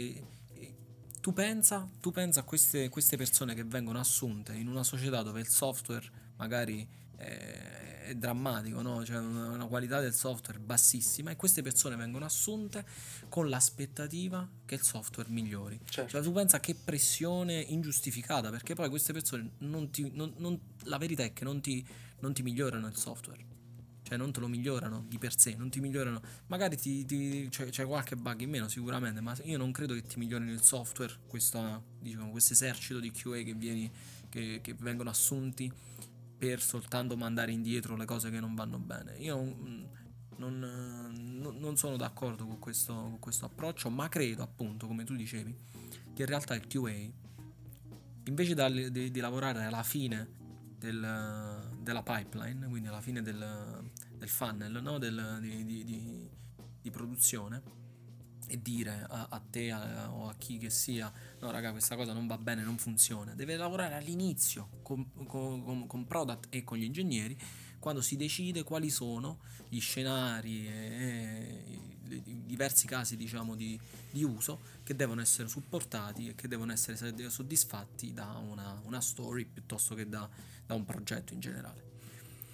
tu 1.19 1.33
pensa, 1.33 1.87
tu 1.99 2.11
pensa 2.11 2.41
a 2.41 2.43
queste, 2.43 2.89
queste 2.89 3.17
persone 3.17 3.53
che 3.53 3.63
vengono 3.63 3.99
assunte 3.99 4.53
in 4.53 4.67
una 4.67 4.83
società 4.83 5.21
dove 5.21 5.39
il 5.39 5.49
software 5.49 6.09
magari... 6.37 6.87
È, 7.15 7.79
è 8.09 8.15
drammatico, 8.15 8.81
no? 8.81 9.05
Cioè 9.05 9.17
una, 9.17 9.49
una 9.51 9.65
qualità 9.67 9.99
del 9.99 10.13
software 10.13 10.59
bassissima 10.59 11.31
e 11.31 11.35
queste 11.35 11.61
persone 11.61 11.95
vengono 11.95 12.25
assunte 12.25 12.83
con 13.29 13.49
l'aspettativa 13.49 14.47
che 14.65 14.75
il 14.75 14.81
software 14.81 15.29
migliori. 15.29 15.79
Certo. 15.87 16.09
Cioè 16.09 16.21
tu 16.21 16.31
pensa 16.31 16.59
che 16.59 16.75
pressione 16.75 17.59
ingiustificata, 17.59 18.49
perché 18.49 18.73
poi 18.73 18.89
queste 18.89 19.13
persone 19.13 19.51
non 19.59 19.91
ti, 19.91 20.09
non, 20.13 20.33
non, 20.37 20.59
la 20.83 20.97
verità 20.97 21.23
è 21.23 21.33
che 21.33 21.43
non 21.43 21.61
ti, 21.61 21.85
non 22.19 22.33
ti 22.33 22.41
migliorano 22.41 22.87
il 22.87 22.97
software 22.97 23.45
cioè 24.09 24.17
non 24.17 24.31
te 24.31 24.39
lo 24.39 24.47
migliorano 24.47 25.05
di 25.07 25.19
per 25.19 25.37
sé, 25.37 25.53
non 25.55 25.69
ti 25.69 25.79
migliorano, 25.79 26.19
magari 26.47 26.75
ti, 26.75 27.05
ti, 27.05 27.47
c'è, 27.47 27.69
c'è, 27.69 27.85
qualche 27.85 28.15
bug 28.15 28.41
in 28.41 28.49
meno 28.49 28.67
sicuramente, 28.67 29.21
ma 29.21 29.37
io 29.43 29.59
non 29.59 29.71
credo 29.71 29.93
che 29.93 30.01
ti 30.01 30.17
migliorino 30.17 30.51
il 30.51 30.63
software, 30.63 31.13
questo 31.27 31.83
diciamo, 31.99 32.35
esercito 32.35 32.99
di 32.99 33.11
QA 33.11 33.43
che, 33.43 33.53
vieni, 33.53 33.91
che, 34.27 34.61
che 34.63 34.73
vengono 34.73 35.11
assunti 35.11 35.71
per 36.39 36.59
soltanto 36.59 37.15
mandare 37.15 37.51
indietro 37.51 37.95
le 37.95 38.05
cose 38.05 38.31
che 38.31 38.39
non 38.39 38.55
vanno 38.55 38.79
bene. 38.79 39.15
Io 39.19 39.39
mm, 39.39 39.83
non, 40.37 40.57
non, 40.57 41.57
non 41.59 41.77
sono 41.77 41.95
d'accordo 41.95 42.47
con 42.47 42.57
questo, 42.57 42.93
con 42.93 43.19
questo, 43.19 43.45
approccio, 43.45 43.91
ma 43.91 44.09
credo 44.09 44.41
appunto, 44.41 44.87
come 44.87 45.03
tu 45.03 45.15
dicevi, 45.15 45.55
che 46.15 46.21
in 46.23 46.27
realtà 46.27 46.55
il 46.55 46.65
QA, 46.65 46.95
invece 48.23 48.89
di, 48.89 49.11
di 49.11 49.19
lavorare 49.19 49.65
alla 49.65 49.83
fine 49.83 50.37
del, 50.79 51.69
della 51.79 52.03
pipeline, 52.03 52.67
quindi 52.67 52.87
alla 52.87 53.01
fine 53.01 53.21
del, 53.21 53.91
del 54.17 54.29
funnel 54.29 54.81
no? 54.81 54.97
del, 54.97 55.37
di, 55.41 55.83
di 56.81 56.89
produzione, 56.89 57.61
e 58.49 58.59
dire 58.61 59.05
a, 59.07 59.27
a 59.29 59.39
te 59.39 59.71
a, 59.71 60.11
o 60.11 60.27
a 60.27 60.33
chi 60.35 60.57
che 60.57 60.71
sia 60.71 61.11
no 61.39 61.51
raga 61.51 61.71
questa 61.71 61.95
cosa 61.95 62.13
non 62.13 62.25
va 62.25 62.37
bene, 62.37 62.63
non 62.63 62.77
funziona 62.77 63.35
deve 63.35 63.55
lavorare 63.55 63.93
all'inizio 63.93 64.69
con, 64.81 65.07
con, 65.25 65.85
con 65.85 66.07
product 66.07 66.47
e 66.49 66.63
con 66.63 66.77
gli 66.77 66.83
ingegneri 66.83 67.37
quando 67.77 68.01
si 68.01 68.15
decide 68.15 68.63
quali 68.63 68.89
sono 68.89 69.39
gli 69.69 69.79
scenari 69.79 70.67
e, 70.67 70.71
e 70.71 71.89
i 72.09 72.43
diversi 72.43 72.87
casi 72.87 73.15
diciamo 73.15 73.55
di, 73.55 73.79
di, 74.09 74.23
uso 74.23 74.61
che 74.81 74.95
devono 74.95 75.21
essere 75.21 75.47
supportati 75.47 76.29
e 76.29 76.35
che 76.35 76.47
devono 76.47 76.71
essere 76.71 77.29
soddisfatti 77.29 78.13
da 78.13 78.41
una, 78.43 78.81
una 78.83 78.99
story 78.99 79.45
piuttosto 79.45 79.93
che 79.93 80.09
da, 80.09 80.27
da 80.69 80.75
un 80.75 80.85
progetto 80.85 81.33
in 81.33 81.39
generale 81.39 81.87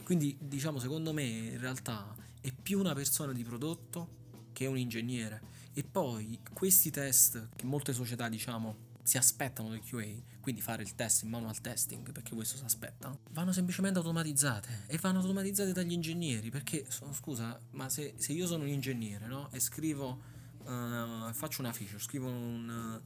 quindi 0.03 0.37
diciamo 0.39 0.79
secondo 0.79 1.11
me 1.11 1.23
in 1.23 1.59
realtà 1.59 2.15
è 2.39 2.53
più 2.53 2.79
una 2.79 2.93
persona 2.93 3.33
di 3.33 3.43
prodotto 3.43 4.23
che 4.53 4.67
un 4.67 4.77
ingegnere 4.77 5.41
e 5.73 5.83
poi 5.83 6.39
questi 6.53 6.89
test 6.89 7.49
che 7.55 7.65
molte 7.65 7.91
società, 7.91 8.29
diciamo, 8.29 8.93
si 9.03 9.17
aspettano 9.17 9.69
del 9.69 9.81
QA, 9.81 10.05
quindi 10.39 10.61
fare 10.61 10.83
il 10.83 10.95
test 10.95 11.23
in 11.23 11.29
manual 11.29 11.59
testing, 11.59 12.11
perché 12.13 12.33
questo 12.33 12.55
si 12.55 12.63
aspetta, 12.63 13.17
vanno 13.31 13.51
semplicemente 13.51 13.97
automatizzate 13.97 14.85
e 14.87 14.97
vanno 14.99 15.19
automatizzate 15.19 15.73
dagli 15.73 15.91
ingegneri, 15.91 16.51
perché 16.51 16.85
scusa, 17.11 17.59
ma 17.71 17.89
se, 17.89 18.13
se 18.15 18.31
io 18.31 18.47
sono 18.47 18.63
un 18.63 18.69
ingegnere, 18.69 19.27
no? 19.27 19.49
E 19.51 19.59
scrivo, 19.59 20.21
uh, 20.63 21.33
faccio 21.33 21.61
una 21.61 21.73
feature, 21.73 21.99
scrivo 21.99 22.29
un, 22.29 23.01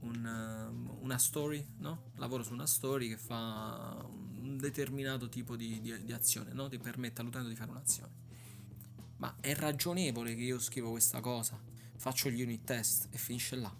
un, 0.00 0.96
una 1.00 1.18
story, 1.18 1.66
no? 1.78 2.10
Lavoro 2.16 2.42
su 2.42 2.52
una 2.52 2.66
story 2.66 3.08
che 3.08 3.16
fa 3.16 4.04
un 4.40 4.56
determinato 4.58 5.28
tipo 5.28 5.56
di, 5.56 5.80
di, 5.80 6.04
di 6.04 6.12
azione, 6.12 6.52
no? 6.52 6.68
Ti 6.68 6.78
permette 6.78 7.20
all'utente 7.20 7.48
di 7.48 7.56
fare 7.56 7.70
un'azione. 7.70 8.28
Ma 9.16 9.36
è 9.40 9.54
ragionevole 9.54 10.34
che 10.34 10.42
io 10.42 10.58
scrivo 10.58 10.90
questa 10.90 11.20
cosa 11.20 11.58
faccio 12.00 12.30
gli 12.30 12.40
unit 12.40 12.64
test 12.64 13.08
e 13.10 13.18
finisce 13.18 13.56
là. 13.56 13.74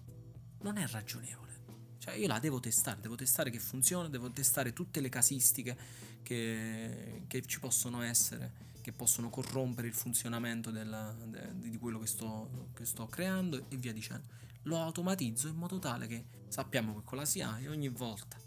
Non 0.61 0.77
è 0.77 0.87
ragionevole. 0.87 1.49
Cioè 1.97 2.13
io 2.13 2.27
la 2.27 2.37
devo 2.39 2.59
testare, 2.59 3.01
devo 3.01 3.15
testare 3.15 3.49
che 3.49 3.59
funziona, 3.59 4.07
devo 4.07 4.29
testare 4.29 4.73
tutte 4.73 5.01
le 5.01 5.09
casistiche 5.09 5.75
che, 6.21 7.23
che 7.25 7.41
ci 7.45 7.59
possono 7.59 8.01
essere, 8.03 8.53
che 8.81 8.91
possono 8.91 9.29
corrompere 9.29 9.87
il 9.87 9.93
funzionamento 9.93 10.69
della, 10.69 11.15
de, 11.25 11.49
di 11.55 11.77
quello 11.77 11.99
che 11.99 12.07
sto, 12.07 12.69
che 12.73 12.85
sto 12.85 13.07
creando 13.07 13.65
e 13.69 13.77
via 13.77 13.91
dicendo. 13.91 14.27
Lo 14.63 14.79
automatizzo 14.79 15.47
in 15.47 15.55
modo 15.55 15.79
tale 15.79 16.05
che 16.05 16.25
sappiamo 16.47 16.93
che 16.95 17.01
con 17.03 17.17
la 17.17 17.25
CI 17.25 17.67
ogni 17.67 17.89
volta 17.89 18.37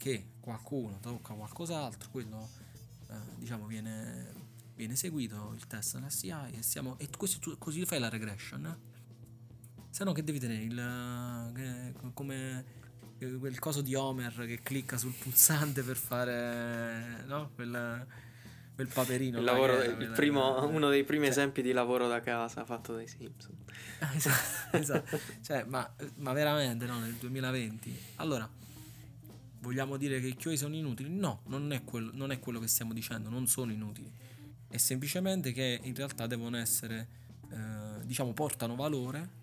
che 0.00 0.30
qualcuno 0.40 0.98
tocca 0.98 1.34
qualcos'altro, 1.34 2.08
quello 2.10 2.48
eh, 3.10 3.14
diciamo 3.36 3.66
viene, 3.66 4.32
viene 4.74 4.94
eseguito 4.94 5.52
il 5.54 5.66
test 5.66 5.96
nella 5.96 6.08
CI 6.08 6.56
e, 6.56 6.62
siamo, 6.62 6.98
e 6.98 7.10
questo, 7.14 7.54
così 7.58 7.84
fai 7.84 8.00
la 8.00 8.08
regression. 8.08 8.64
Eh? 8.64 9.84
Se 9.90 10.02
no 10.04 10.12
che 10.12 10.24
devi 10.24 10.38
tenere 10.38 10.62
il... 10.62 11.52
Che, 11.54 12.10
come 12.14 12.78
quel 13.18 13.58
coso 13.58 13.82
di 13.82 13.94
Homer 13.94 14.32
che 14.46 14.62
clicca 14.62 14.96
sul 14.96 15.12
pulsante 15.12 15.82
per 15.82 15.96
fare... 15.98 17.22
No? 17.26 17.50
Quel, 17.54 18.06
quel 18.74 18.88
paperino. 18.88 19.36
Il 19.36 19.44
lavoro, 19.44 19.82
era, 19.82 19.84
il 19.84 20.12
primo, 20.12 20.66
uno 20.66 20.88
dei 20.88 21.04
primi 21.04 21.24
cioè, 21.24 21.32
esempi 21.32 21.60
di 21.60 21.72
lavoro 21.72 22.08
da 22.08 22.20
casa 22.20 22.64
fatto 22.64 22.94
dai 22.94 23.06
Simpson. 23.06 23.54
esatto, 24.16 24.76
esatto. 24.78 25.20
Cioè, 25.42 25.64
ma, 25.64 25.94
ma, 26.16 26.32
veramente 26.32 26.86
no, 26.86 26.98
nel 27.00 27.16
2020. 27.16 28.02
Allora, 28.16 28.48
vogliamo 29.60 29.96
dire 29.96 30.20
che 30.20 30.28
i 30.28 30.36
QA 30.36 30.56
sono 30.56 30.74
inutili? 30.74 31.08
No, 31.08 31.42
non 31.46 31.72
è, 31.72 31.84
quello, 31.84 32.10
non 32.14 32.30
è 32.30 32.38
quello 32.38 32.58
che 32.58 32.68
stiamo 32.68 32.92
dicendo, 32.92 33.28
non 33.28 33.46
sono 33.46 33.72
inutili. 33.72 34.12
è 34.68 34.76
semplicemente 34.76 35.52
che 35.52 35.80
in 35.82 35.94
realtà 35.94 36.26
devono 36.26 36.56
essere, 36.56 37.08
eh, 37.50 38.04
diciamo, 38.04 38.32
portano 38.32 38.74
valore 38.74 39.38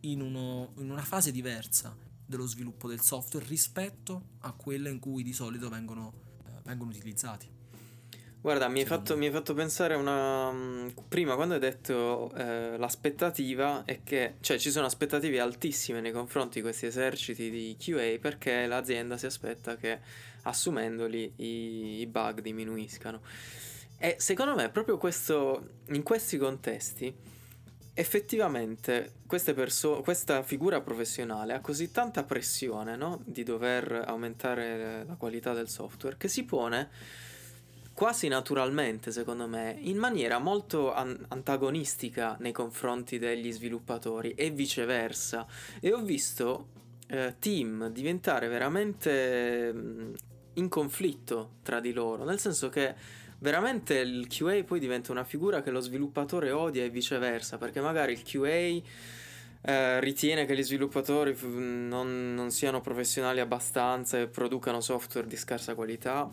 in, 0.00 0.20
uno, 0.20 0.72
in 0.78 0.90
una 0.90 1.02
fase 1.02 1.30
diversa 1.30 1.96
dello 2.24 2.46
sviluppo 2.46 2.88
del 2.88 3.00
software 3.00 3.46
rispetto 3.46 4.30
a 4.40 4.52
quella 4.52 4.88
in 4.88 4.98
cui 4.98 5.22
di 5.22 5.32
solito 5.32 5.68
vengono, 5.68 6.12
eh, 6.46 6.60
vengono 6.64 6.90
utilizzati. 6.90 7.51
Guarda, 8.42 8.66
mi 8.66 8.80
hai, 8.80 8.86
fatto, 8.86 9.16
mi 9.16 9.26
hai, 9.26 9.32
fatto, 9.32 9.54
pensare 9.54 9.94
una... 9.94 10.50
Mm, 10.50 10.88
prima 11.06 11.36
quando 11.36 11.54
hai 11.54 11.60
detto 11.60 12.32
eh, 12.34 12.76
l'aspettativa 12.76 13.84
è 13.84 14.00
che... 14.02 14.34
Cioè 14.40 14.58
ci 14.58 14.72
sono 14.72 14.86
aspettative 14.86 15.38
altissime 15.38 16.00
nei 16.00 16.10
confronti 16.10 16.54
di 16.56 16.62
questi 16.62 16.86
eserciti 16.86 17.50
di 17.50 17.76
QA 17.78 18.18
perché 18.20 18.66
l'azienda 18.66 19.16
si 19.16 19.26
aspetta 19.26 19.76
che 19.76 20.00
assumendoli 20.42 21.34
i, 21.36 22.00
i 22.00 22.06
bug 22.08 22.40
diminuiscano. 22.40 23.20
E 23.96 24.16
secondo 24.18 24.56
me 24.56 24.70
proprio 24.70 24.98
questo, 24.98 25.68
in 25.90 26.02
questi 26.02 26.36
contesti 26.36 27.14
effettivamente 27.94 29.12
perso- 29.54 30.00
questa 30.00 30.42
figura 30.42 30.80
professionale 30.80 31.52
ha 31.52 31.60
così 31.60 31.92
tanta 31.92 32.24
pressione 32.24 32.96
no? 32.96 33.20
di 33.24 33.44
dover 33.44 34.02
aumentare 34.04 35.04
la 35.06 35.14
qualità 35.14 35.52
del 35.52 35.68
software 35.68 36.16
che 36.16 36.26
si 36.26 36.42
pone 36.42 37.30
quasi 37.92 38.28
naturalmente, 38.28 39.12
secondo 39.12 39.46
me, 39.46 39.76
in 39.80 39.96
maniera 39.96 40.38
molto 40.38 40.92
an- 40.92 41.24
antagonistica 41.28 42.36
nei 42.40 42.52
confronti 42.52 43.18
degli 43.18 43.52
sviluppatori 43.52 44.32
e 44.34 44.50
viceversa. 44.50 45.46
E 45.80 45.92
ho 45.92 46.00
visto 46.00 46.68
eh, 47.08 47.34
team 47.38 47.88
diventare 47.90 48.48
veramente 48.48 49.72
mh, 49.72 50.14
in 50.54 50.68
conflitto 50.68 51.56
tra 51.62 51.80
di 51.80 51.92
loro, 51.92 52.24
nel 52.24 52.38
senso 52.38 52.68
che 52.68 52.94
veramente 53.38 53.98
il 53.98 54.28
QA 54.28 54.62
poi 54.64 54.78
diventa 54.78 55.12
una 55.12 55.24
figura 55.24 55.62
che 55.62 55.70
lo 55.70 55.80
sviluppatore 55.80 56.50
odia 56.50 56.84
e 56.84 56.90
viceversa, 56.90 57.58
perché 57.58 57.80
magari 57.80 58.12
il 58.12 58.22
QA 58.22 58.80
eh, 59.64 60.00
ritiene 60.00 60.44
che 60.44 60.56
gli 60.56 60.62
sviluppatori 60.62 61.36
non, 61.42 62.34
non, 62.34 62.50
siano 62.50 62.80
professionali 62.80 63.40
abbastanza 63.40 64.18
e 64.18 64.26
producano 64.26 64.80
software 64.80 65.26
di 65.26 65.36
scarsa 65.36 65.74
qualità, 65.74 66.30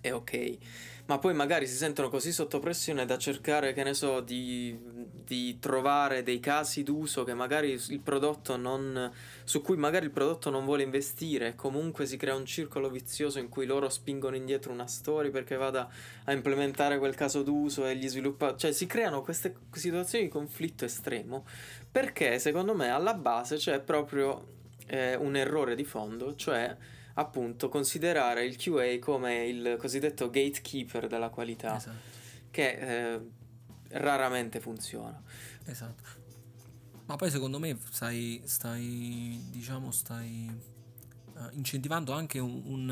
è 0.00 0.12
ok. 0.12 0.58
Ma 1.06 1.18
poi 1.18 1.34
magari 1.34 1.66
si 1.66 1.74
sentono 1.74 2.08
così 2.08 2.32
sotto 2.32 2.58
pressione 2.60 3.04
da 3.04 3.18
cercare, 3.18 3.74
che 3.74 3.82
ne 3.82 3.92
so, 3.92 4.20
di, 4.20 4.74
di 5.22 5.58
trovare 5.58 6.22
dei 6.22 6.40
casi 6.40 6.82
d'uso 6.82 7.24
che 7.24 7.34
magari 7.34 7.72
il 7.72 8.00
prodotto 8.00 8.56
non, 8.56 9.12
su 9.44 9.60
cui 9.60 9.76
magari 9.76 10.06
il 10.06 10.10
prodotto 10.10 10.48
non 10.48 10.64
vuole 10.64 10.82
investire. 10.82 11.54
Comunque 11.56 12.06
si 12.06 12.16
crea 12.16 12.34
un 12.34 12.46
circolo 12.46 12.88
vizioso 12.88 13.38
in 13.38 13.50
cui 13.50 13.66
loro 13.66 13.90
spingono 13.90 14.34
indietro 14.34 14.72
una 14.72 14.86
story 14.86 15.28
perché 15.28 15.56
vada 15.56 15.90
a 16.24 16.32
implementare 16.32 16.96
quel 16.98 17.14
caso 17.14 17.42
d'uso 17.42 17.86
e 17.86 17.96
gli 17.96 18.08
sviluppatori, 18.08 18.58
cioè 18.60 18.72
si 18.72 18.86
creano 18.86 19.20
queste 19.20 19.54
situazioni 19.72 20.24
di 20.24 20.30
conflitto 20.30 20.86
estremo 20.86 21.44
perché 21.90 22.38
secondo 22.38 22.74
me 22.74 22.88
alla 22.88 23.14
base 23.14 23.56
c'è 23.56 23.78
proprio 23.80 24.46
eh, 24.86 25.16
un 25.16 25.36
errore 25.36 25.74
di 25.74 25.84
fondo, 25.84 26.34
cioè 26.34 26.74
appunto 27.14 27.68
considerare 27.68 28.44
il 28.44 28.56
QA 28.56 28.98
come 29.00 29.46
il 29.46 29.76
cosiddetto 29.78 30.30
gatekeeper 30.30 31.06
della 31.06 31.28
qualità, 31.28 31.76
esatto. 31.76 31.96
che 32.50 32.70
eh, 33.14 33.20
raramente 33.90 34.60
funziona. 34.60 35.20
Esatto. 35.64 36.22
Ma 37.06 37.16
poi 37.16 37.30
secondo 37.30 37.58
me 37.58 37.76
stai, 37.90 38.40
stai 38.44 39.38
diciamo, 39.50 39.90
stai 39.90 40.48
uh, 41.34 41.48
incentivando 41.52 42.12
anche 42.12 42.38
un, 42.38 42.62
un, 42.64 42.88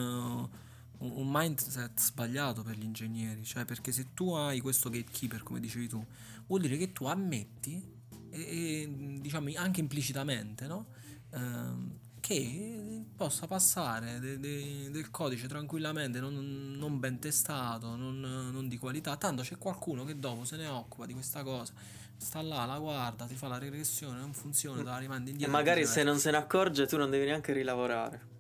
uh, 0.98 1.06
un, 1.06 1.30
mindset 1.30 1.98
sbagliato 1.98 2.62
per 2.62 2.76
gli 2.76 2.85
ingegneri, 2.85 3.42
cioè 3.42 3.64
perché 3.64 3.90
se 3.90 4.12
tu 4.12 4.32
hai 4.32 4.61
questo 4.61 4.90
gatekeeper, 4.90 5.42
come 5.42 5.61
dicevi 5.61 5.88
tu, 5.88 6.04
vuol 6.46 6.61
dire 6.61 6.76
che 6.76 6.92
tu 6.92 7.06
ammetti, 7.06 8.00
e, 8.28 8.40
e 8.40 9.18
diciamo 9.20 9.50
anche 9.56 9.80
implicitamente, 9.80 10.66
no? 10.66 10.87
Uh, 11.30 12.00
che 12.22 13.04
possa 13.16 13.48
passare 13.48 14.20
de, 14.20 14.38
de, 14.38 14.90
del 14.92 15.11
codice 15.11 15.48
tranquillamente, 15.48 16.20
non, 16.20 16.72
non 16.78 17.00
ben 17.00 17.18
testato, 17.18 17.96
non, 17.96 18.20
non, 18.20 18.68
di 18.68 18.78
qualità. 18.78 19.16
Tanto 19.16 19.42
c'è 19.42 19.58
qualcuno 19.58 20.04
che 20.04 20.16
dopo 20.16 20.44
se 20.44 20.56
ne 20.56 20.68
occupa 20.68 21.04
di 21.04 21.14
questa 21.14 21.42
cosa, 21.42 21.72
sta 22.16 22.40
là, 22.40 22.64
la 22.64 22.78
guarda, 22.78 23.26
ti 23.26 23.35
fa 23.35 23.48
la 23.48 23.58
regressione, 23.58 24.20
non 24.20 24.32
funziona, 24.32 24.78
te 24.78 24.85
la 24.85 24.98
rimandi 24.98 25.32
indietro. 25.32 25.52
E 25.52 25.58
magari 25.58 25.85
se 25.85 26.04
non 26.04 26.20
se 26.20 26.30
ne 26.30 26.37
accorge 26.37 26.87
tu 26.87 26.96
non 26.96 27.11
devi 27.11 27.24
neanche 27.24 27.52
rilavorare. 27.52 28.30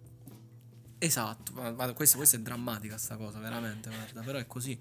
Esatto, 0.98 1.52
ma, 1.52 1.92
questa, 1.92 2.16
questa, 2.16 2.36
è 2.36 2.40
drammatica 2.40 2.96
sta 2.96 3.16
cosa, 3.16 3.40
veramente, 3.40 3.90
guarda, 3.90 4.20
però 4.20 4.38
è 4.38 4.46
così. 4.46 4.78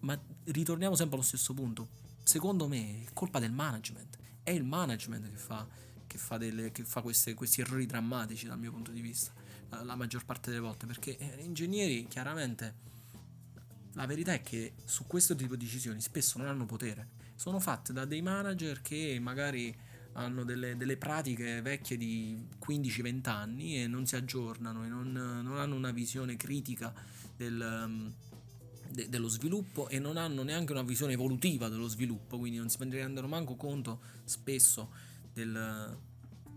Ma 0.00 0.16
ritorniamo 0.44 0.94
sempre 0.94 1.16
allo 1.16 1.26
stesso 1.26 1.54
punto. 1.54 1.88
Secondo 2.22 2.68
me 2.68 3.02
è 3.04 3.08
colpa 3.12 3.40
del 3.40 3.50
management. 3.50 4.16
È 4.44 4.50
il 4.50 4.62
management 4.62 5.28
che 5.28 5.36
fa 5.36 5.66
che 6.12 6.18
fa, 6.18 6.36
delle, 6.36 6.70
che 6.72 6.84
fa 6.84 7.00
queste, 7.00 7.32
questi 7.32 7.62
errori 7.62 7.86
drammatici 7.86 8.46
dal 8.46 8.58
mio 8.58 8.70
punto 8.70 8.90
di 8.90 9.00
vista, 9.00 9.32
la, 9.70 9.82
la 9.82 9.96
maggior 9.96 10.26
parte 10.26 10.50
delle 10.50 10.60
volte, 10.60 10.84
perché 10.84 11.16
eh, 11.16 11.42
ingegneri 11.42 12.06
chiaramente 12.06 12.90
la 13.94 14.04
verità 14.04 14.34
è 14.34 14.42
che 14.42 14.74
su 14.84 15.06
questo 15.06 15.34
tipo 15.34 15.56
di 15.56 15.64
decisioni 15.64 16.02
spesso 16.02 16.36
non 16.36 16.48
hanno 16.48 16.66
potere, 16.66 17.08
sono 17.34 17.58
fatte 17.60 17.94
da 17.94 18.04
dei 18.04 18.20
manager 18.20 18.82
che 18.82 19.18
magari 19.20 19.74
hanno 20.14 20.44
delle, 20.44 20.76
delle 20.76 20.98
pratiche 20.98 21.62
vecchie 21.62 21.96
di 21.96 22.46
15-20 22.62 23.28
anni 23.30 23.82
e 23.82 23.86
non 23.86 24.04
si 24.04 24.14
aggiornano 24.14 24.84
e 24.84 24.88
non, 24.88 25.10
non 25.10 25.56
hanno 25.56 25.74
una 25.74 25.92
visione 25.92 26.36
critica 26.36 26.92
del, 27.34 28.12
de, 28.90 29.08
dello 29.08 29.28
sviluppo 29.28 29.88
e 29.88 29.98
non 29.98 30.18
hanno 30.18 30.42
neanche 30.42 30.72
una 30.72 30.82
visione 30.82 31.14
evolutiva 31.14 31.70
dello 31.70 31.88
sviluppo, 31.88 32.38
quindi 32.38 32.58
non 32.58 32.68
si 32.68 32.76
rendono 32.80 33.28
manco 33.28 33.54
conto 33.56 34.00
spesso 34.24 34.90
del, 35.32 35.98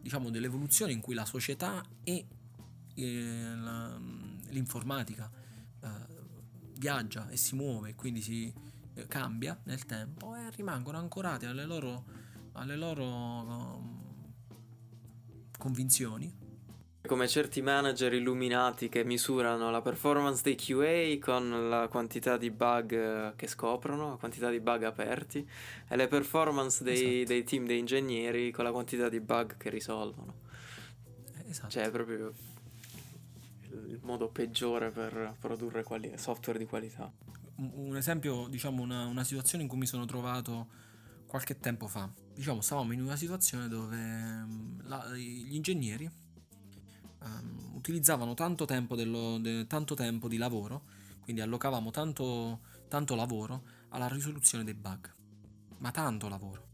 diciamo, 0.02 0.30
dell'evoluzione 0.30 0.92
in 0.92 1.02
cui 1.02 1.16
la 1.16 1.26
società 1.26 1.84
e 2.04 2.28
eh, 2.96 3.56
la, 3.56 4.00
l'informatica 4.50 5.30
eh, 5.82 5.90
viaggia 6.78 7.30
e 7.30 7.38
si 7.38 7.56
muove, 7.56 7.96
quindi 7.96 8.22
si 8.22 8.54
eh, 8.94 9.08
cambia 9.08 9.60
nel 9.64 9.86
tempo 9.86 10.36
e 10.36 10.50
rimangono 10.52 10.98
ancorati 10.98 11.46
alle 11.46 11.66
loro, 11.66 12.06
alle 12.54 12.76
loro 12.76 13.06
um, 13.06 14.34
convinzioni 15.58 16.45
come 17.06 17.28
certi 17.28 17.62
manager 17.62 18.14
illuminati 18.14 18.90
che 18.90 19.04
misurano 19.04 19.72
la 19.72 19.82
performance 19.82 20.42
dei 20.44 20.56
QA 20.56 21.18
con 21.20 21.70
la 21.70 21.88
quantità 21.88 22.38
di 22.38 22.52
bug 22.52 22.92
eh, 22.94 23.34
che 23.36 23.48
scoprono, 23.48 24.10
la 24.10 24.16
quantità 24.16 24.50
di 24.50 24.60
bug 24.60 24.84
aperti, 24.84 25.48
e 25.88 25.96
le 25.96 26.08
performance 26.08 26.84
dei, 26.84 27.22
esatto. 27.22 27.34
dei 27.34 27.44
team 27.44 27.66
di 27.66 27.78
ingegneri 27.78 28.52
con 28.52 28.64
la 28.64 28.72
quantità 28.72 29.10
di 29.10 29.20
bug 29.20 29.58
che 29.58 29.70
risolvono. 29.70 30.44
Esatto. 31.48 31.70
Cioè, 31.70 31.84
è 31.84 31.92
proprio 31.92 32.34
il 33.70 34.00
modo 34.02 34.28
peggiore 34.28 34.90
per 34.90 35.36
produrre 35.40 35.84
quali- 35.84 36.18
software 36.18 36.58
di 36.58 36.66
qualità. 36.66 37.12
Un 37.58 37.96
esempio, 37.96 38.48
diciamo, 38.50 38.82
una, 38.82 39.06
una 39.06 39.24
situazione 39.24 39.64
in 39.64 39.70
cui 39.70 39.78
mi 39.78 39.86
sono 39.86 40.06
trovato 40.06 40.68
qualche 41.26 41.58
tempo 41.60 41.88
fa. 41.88 42.10
Diciamo, 42.34 42.62
stavamo 42.62 42.92
in 42.92 43.02
una 43.02 43.16
situazione 43.16 43.68
dove 43.68 43.96
mm, 43.96 44.80
la, 44.84 45.08
gli 45.16 45.56
ingegneri 45.56 46.24
um, 47.26 47.72
utilizzavano 47.74 48.34
tanto 48.34 48.66
tempo, 48.66 48.96
dello, 48.96 49.38
de, 49.40 49.68
tanto 49.68 49.96
tempo, 49.96 50.28
di 50.28 50.38
lavoro, 50.38 50.84
quindi 51.22 51.42
allocavamo 51.42 51.92
tanto, 51.92 52.62
tanto 52.88 53.16
lavoro 53.16 53.64
alla 53.90 54.08
risoluzione 54.08 54.64
dei 54.64 54.74
bug, 54.74 55.14
ma 55.80 55.92
tanto 55.92 56.30
lavoro. 56.30 56.70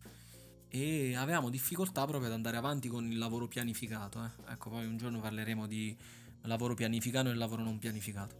E 0.68 1.16
avevamo 1.16 1.50
difficoltà 1.50 2.06
proprio 2.06 2.28
ad 2.28 2.34
andare 2.34 2.58
avanti 2.58 2.88
con 2.88 3.12
il 3.12 3.18
lavoro 3.18 3.48
pianificato. 3.48 4.24
Eh. 4.24 4.52
Ecco, 4.54 4.70
poi 4.70 4.86
un 4.86 4.98
giorno 4.98 5.20
parleremo 5.20 5.68
di 5.68 5.98
lavoro 6.44 6.74
pianificato 6.76 7.30
e 7.30 7.34
lavoro 7.34 7.64
non 7.64 7.78
pianificato. 7.78 8.36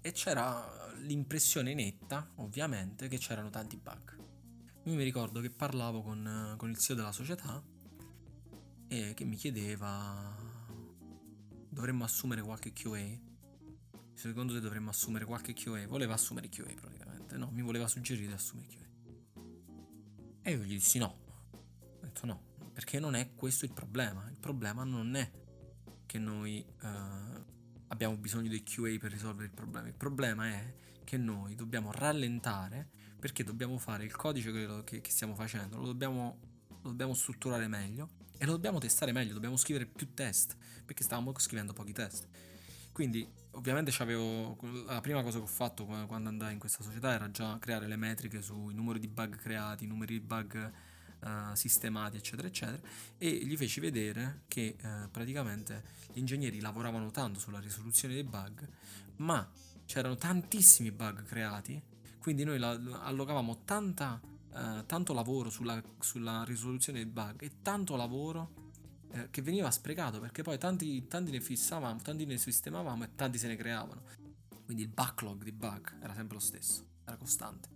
E 0.00 0.12
c'era 0.12 0.92
l'impressione 1.02 1.74
netta, 1.74 2.30
ovviamente, 2.36 3.08
che 3.08 3.18
c'erano 3.18 3.50
tanti 3.50 3.76
bug. 3.76 4.16
Io 4.84 4.94
mi 4.94 5.04
ricordo 5.04 5.40
che 5.40 5.50
parlavo 5.50 6.02
con, 6.02 6.54
con 6.56 6.70
il 6.70 6.78
CEO 6.78 6.96
della 6.96 7.12
società 7.12 7.62
e 8.88 9.12
che 9.14 9.24
mi 9.24 9.36
chiedeva 9.36 10.53
dovremmo 11.74 12.04
assumere 12.04 12.40
qualche 12.40 12.72
QA? 12.72 13.18
Secondo 14.14 14.54
te 14.54 14.60
dovremmo 14.60 14.90
assumere 14.90 15.24
qualche 15.24 15.52
QA? 15.52 15.86
Voleva 15.86 16.14
assumere 16.14 16.48
QA 16.48 16.72
praticamente, 16.80 17.36
no? 17.36 17.50
Mi 17.50 17.62
voleva 17.62 17.88
suggerire 17.88 18.28
di 18.28 18.32
assumere 18.32 18.68
QA. 18.68 19.42
E 20.42 20.50
io 20.52 20.62
gli 20.62 20.74
dissi 20.74 20.98
no. 20.98 21.18
Ho 21.50 22.00
detto 22.00 22.24
no, 22.26 22.42
perché 22.72 23.00
non 23.00 23.14
è 23.14 23.34
questo 23.34 23.64
il 23.64 23.72
problema. 23.72 24.26
Il 24.30 24.38
problema 24.38 24.84
non 24.84 25.16
è 25.16 25.30
che 26.06 26.18
noi 26.18 26.64
uh, 26.82 27.44
abbiamo 27.88 28.16
bisogno 28.16 28.48
dei 28.48 28.62
QA 28.62 28.96
per 28.98 29.10
risolvere 29.10 29.46
il 29.46 29.54
problema. 29.54 29.88
Il 29.88 29.94
problema 29.94 30.46
è 30.46 30.74
che 31.02 31.18
noi 31.18 31.54
dobbiamo 31.56 31.90
rallentare 31.92 32.88
perché 33.18 33.42
dobbiamo 33.42 33.78
fare 33.78 34.04
il 34.04 34.14
codice 34.14 34.84
che, 34.84 35.00
che 35.00 35.10
stiamo 35.10 35.34
facendo, 35.34 35.76
lo 35.78 35.86
dobbiamo, 35.86 36.38
lo 36.68 36.88
dobbiamo 36.90 37.14
strutturare 37.14 37.66
meglio 37.66 38.22
e 38.36 38.44
lo 38.46 38.52
dobbiamo 38.52 38.78
testare 38.78 39.12
meglio, 39.12 39.32
dobbiamo 39.32 39.56
scrivere 39.56 39.86
più 39.86 40.12
test, 40.14 40.56
perché 40.84 41.02
stavamo 41.02 41.32
scrivendo 41.38 41.72
pochi 41.72 41.92
test. 41.92 42.28
Quindi 42.92 43.28
ovviamente 43.52 43.92
la 44.86 45.00
prima 45.00 45.22
cosa 45.22 45.38
che 45.38 45.44
ho 45.44 45.48
fatto 45.48 45.84
quando 45.84 46.28
andai 46.28 46.52
in 46.52 46.58
questa 46.58 46.82
società 46.82 47.12
era 47.12 47.30
già 47.30 47.58
creare 47.58 47.86
le 47.86 47.96
metriche 47.96 48.40
sui 48.42 48.74
numeri 48.74 48.98
di 49.00 49.08
bug 49.08 49.36
creati, 49.36 49.84
i 49.84 49.86
numeri 49.86 50.18
di 50.18 50.24
bug 50.24 50.72
uh, 51.20 51.54
sistemati, 51.54 52.16
eccetera, 52.16 52.46
eccetera, 52.48 52.80
e 53.18 53.30
gli 53.30 53.56
feci 53.56 53.80
vedere 53.80 54.42
che 54.48 54.76
uh, 54.80 55.10
praticamente 55.10 55.82
gli 56.12 56.18
ingegneri 56.18 56.60
lavoravano 56.60 57.10
tanto 57.10 57.40
sulla 57.40 57.58
risoluzione 57.58 58.14
dei 58.14 58.24
bug, 58.24 58.66
ma 59.16 59.48
c'erano 59.86 60.16
tantissimi 60.16 60.90
bug 60.90 61.24
creati, 61.24 61.80
quindi 62.18 62.44
noi 62.44 62.62
allocavamo 62.62 63.62
tanta, 63.64 64.20
uh, 64.54 64.86
tanto 64.86 65.12
lavoro 65.12 65.50
sulla, 65.50 65.82
sulla, 66.00 66.44
risoluzione 66.44 67.02
dei 67.02 67.10
bug 67.10 67.42
e 67.42 67.60
tanto 67.62 67.96
lavoro 67.96 68.62
che 69.30 69.42
veniva 69.42 69.70
sprecato 69.70 70.18
perché 70.18 70.42
poi 70.42 70.58
tanti, 70.58 71.06
tanti 71.06 71.30
ne 71.30 71.40
fissavamo, 71.40 72.00
tanti 72.02 72.24
ne 72.24 72.36
sistemavamo 72.36 73.04
e 73.04 73.14
tanti 73.14 73.38
se 73.38 73.46
ne 73.46 73.54
creavano. 73.54 74.02
Quindi 74.64 74.82
il 74.82 74.88
backlog 74.88 75.44
di 75.44 75.52
bug 75.52 75.98
era 76.02 76.14
sempre 76.14 76.34
lo 76.34 76.40
stesso, 76.40 76.84
era 77.04 77.16
costante, 77.16 77.68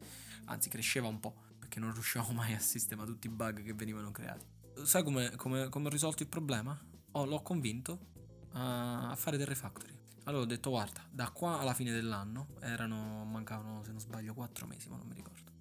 anzi 0.47 0.69
cresceva 0.69 1.07
un 1.07 1.21
po' 1.21 1.37
perché 1.59 1.81
non 1.81 1.93
riuscivamo 1.93 2.33
mai 2.33 2.55
a 2.55 2.59
sistemare 2.59 3.09
tutti 3.09 3.27
i 3.27 3.31
bug 3.31 3.62
che 3.62 3.75
venivano 3.75 4.11
creati. 4.11 4.47
Sai 4.83 5.03
come, 5.03 5.37
come, 5.37 5.69
come 5.69 5.87
ho 5.87 5.91
risolto 5.91 6.23
il 6.23 6.29
problema? 6.29 6.77
Oh, 7.12 7.25
l'ho 7.25 7.43
convinto 7.43 7.99
a, 8.53 9.11
a, 9.11 9.17
fare 9.17 9.37
del 9.37 9.47
refactory. 9.47 9.93
Allora 10.25 10.43
ho 10.43 10.47
detto 10.47 10.71
guarda, 10.71 11.07
da 11.11 11.31
qua 11.31 11.59
alla 11.59 11.75
fine 11.75 11.93
dell'anno 11.93 12.49
erano, 12.61 13.25
mancavano 13.25 13.83
se 13.83 13.91
non 13.91 14.01
sbaglio 14.01 14.35
4 14.35 14.67
mesi, 14.67 14.88
ma 14.88 14.97
non 14.97 15.07
mi 15.07 15.14
ricordo. 15.14 15.58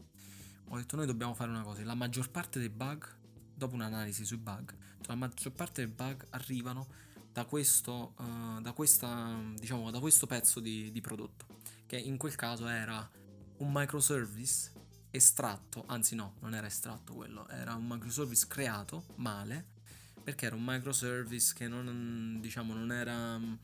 Ho 0.69 0.77
detto 0.77 0.95
noi 0.95 1.05
dobbiamo 1.05 1.33
fare 1.33 1.49
una 1.49 1.61
cosa, 1.61 1.83
la 1.83 1.95
maggior 1.95 2.29
parte 2.29 2.59
dei 2.59 2.69
bug, 2.69 3.07
dopo 3.53 3.75
un'analisi 3.75 4.25
sui 4.25 4.37
bug, 4.37 4.75
la 5.05 5.15
maggior 5.15 5.53
parte 5.53 5.85
dei 5.85 5.93
bug 5.93 6.27
arrivano 6.31 6.87
da 7.31 7.45
questo, 7.45 8.13
uh, 8.17 8.59
da 8.61 8.73
questa, 8.73 9.39
diciamo, 9.55 9.91
da 9.91 9.99
questo 9.99 10.27
pezzo 10.27 10.59
di, 10.59 10.91
di 10.91 11.01
prodotto, 11.01 11.45
che 11.85 11.97
in 11.97 12.17
quel 12.17 12.35
caso 12.35 12.67
era 12.67 13.09
un 13.57 13.71
microservice 13.71 14.73
estratto, 15.11 15.83
anzi 15.87 16.15
no, 16.15 16.35
non 16.39 16.53
era 16.53 16.67
estratto 16.67 17.13
quello, 17.13 17.47
era 17.47 17.73
un 17.75 17.85
microservice 17.87 18.47
creato 18.47 19.05
male, 19.15 19.65
perché 20.21 20.47
era 20.47 20.55
un 20.55 20.63
microservice 20.65 21.53
che 21.53 21.67
non, 21.67 22.39
diciamo, 22.41 22.73
non 22.73 22.91
era, 22.91 23.35
um, 23.35 23.57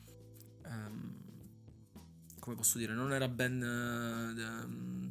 come 2.44 2.58
posso 2.58 2.78
dire, 2.78 2.94
non 2.94 3.14
era 3.14 3.30
ben 3.30 3.62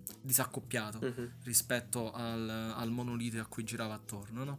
uh, 0.04 0.12
disaccoppiato 0.20 0.98
uh-huh. 0.98 1.30
rispetto 1.44 2.12
al, 2.12 2.46
al 2.46 2.90
monolite 2.90 3.38
a 3.38 3.46
cui 3.46 3.64
girava 3.64 3.94
attorno, 3.94 4.44
no? 4.44 4.58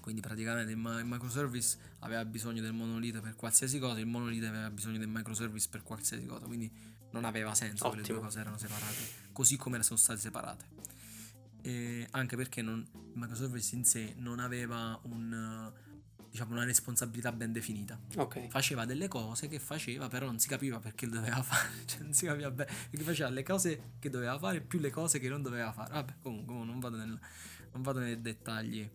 Quindi 0.00 0.20
praticamente 0.20 0.70
il, 0.70 0.78
il, 0.78 1.04
microservice 1.04 1.76
aveva 2.00 2.24
bisogno 2.24 2.60
del 2.60 2.72
monolite 2.72 3.18
per 3.20 3.34
qualsiasi 3.34 3.80
cosa, 3.80 3.98
il 3.98 4.06
monolite 4.06 4.46
aveva 4.46 4.70
bisogno 4.70 4.98
del 4.98 5.08
microservice 5.08 5.66
per 5.68 5.82
qualsiasi 5.82 6.26
cosa, 6.26 6.46
quindi 6.46 6.70
non 7.10 7.24
aveva 7.24 7.56
senso 7.56 7.86
Ottimo. 7.86 8.02
che 8.02 8.08
le 8.08 8.14
due 8.14 8.24
cose 8.24 8.38
erano 8.38 8.56
separate 8.56 9.22
così 9.32 9.56
come 9.56 9.82
sono 9.82 9.98
state 9.98 10.20
separate. 10.20 10.64
E 11.60 12.06
anche 12.12 12.36
perché 12.36 12.62
non, 12.62 12.86
il 12.92 13.18
microservice 13.18 13.74
in 13.74 13.84
sé 13.84 14.14
non 14.18 14.38
aveva 14.38 14.96
un, 15.06 15.72
diciamo, 16.34 16.54
una 16.54 16.64
responsabilità 16.64 17.30
ben 17.30 17.52
definita. 17.52 17.96
Okay. 18.16 18.50
Faceva 18.50 18.84
delle 18.84 19.06
cose 19.06 19.46
che 19.46 19.60
faceva, 19.60 20.08
però 20.08 20.26
non 20.26 20.40
si 20.40 20.48
capiva 20.48 20.80
perché 20.80 21.06
doveva 21.06 21.40
fare. 21.44 21.68
Cioè, 21.84 22.00
non 22.00 22.12
si 22.12 22.26
capiva 22.26 22.50
bene. 22.50 22.72
Perché 22.90 23.04
faceva 23.04 23.28
le 23.28 23.44
cose 23.44 23.92
che 24.00 24.10
doveva 24.10 24.36
fare 24.36 24.60
più 24.60 24.80
le 24.80 24.90
cose 24.90 25.20
che 25.20 25.28
non 25.28 25.42
doveva 25.42 25.72
fare. 25.72 25.92
Vabbè, 25.92 26.14
comunque 26.20 26.52
non 26.56 26.80
vado, 26.80 26.96
nel, 26.96 27.16
non 27.70 27.82
vado 27.82 28.00
nei 28.00 28.20
dettagli. 28.20 28.90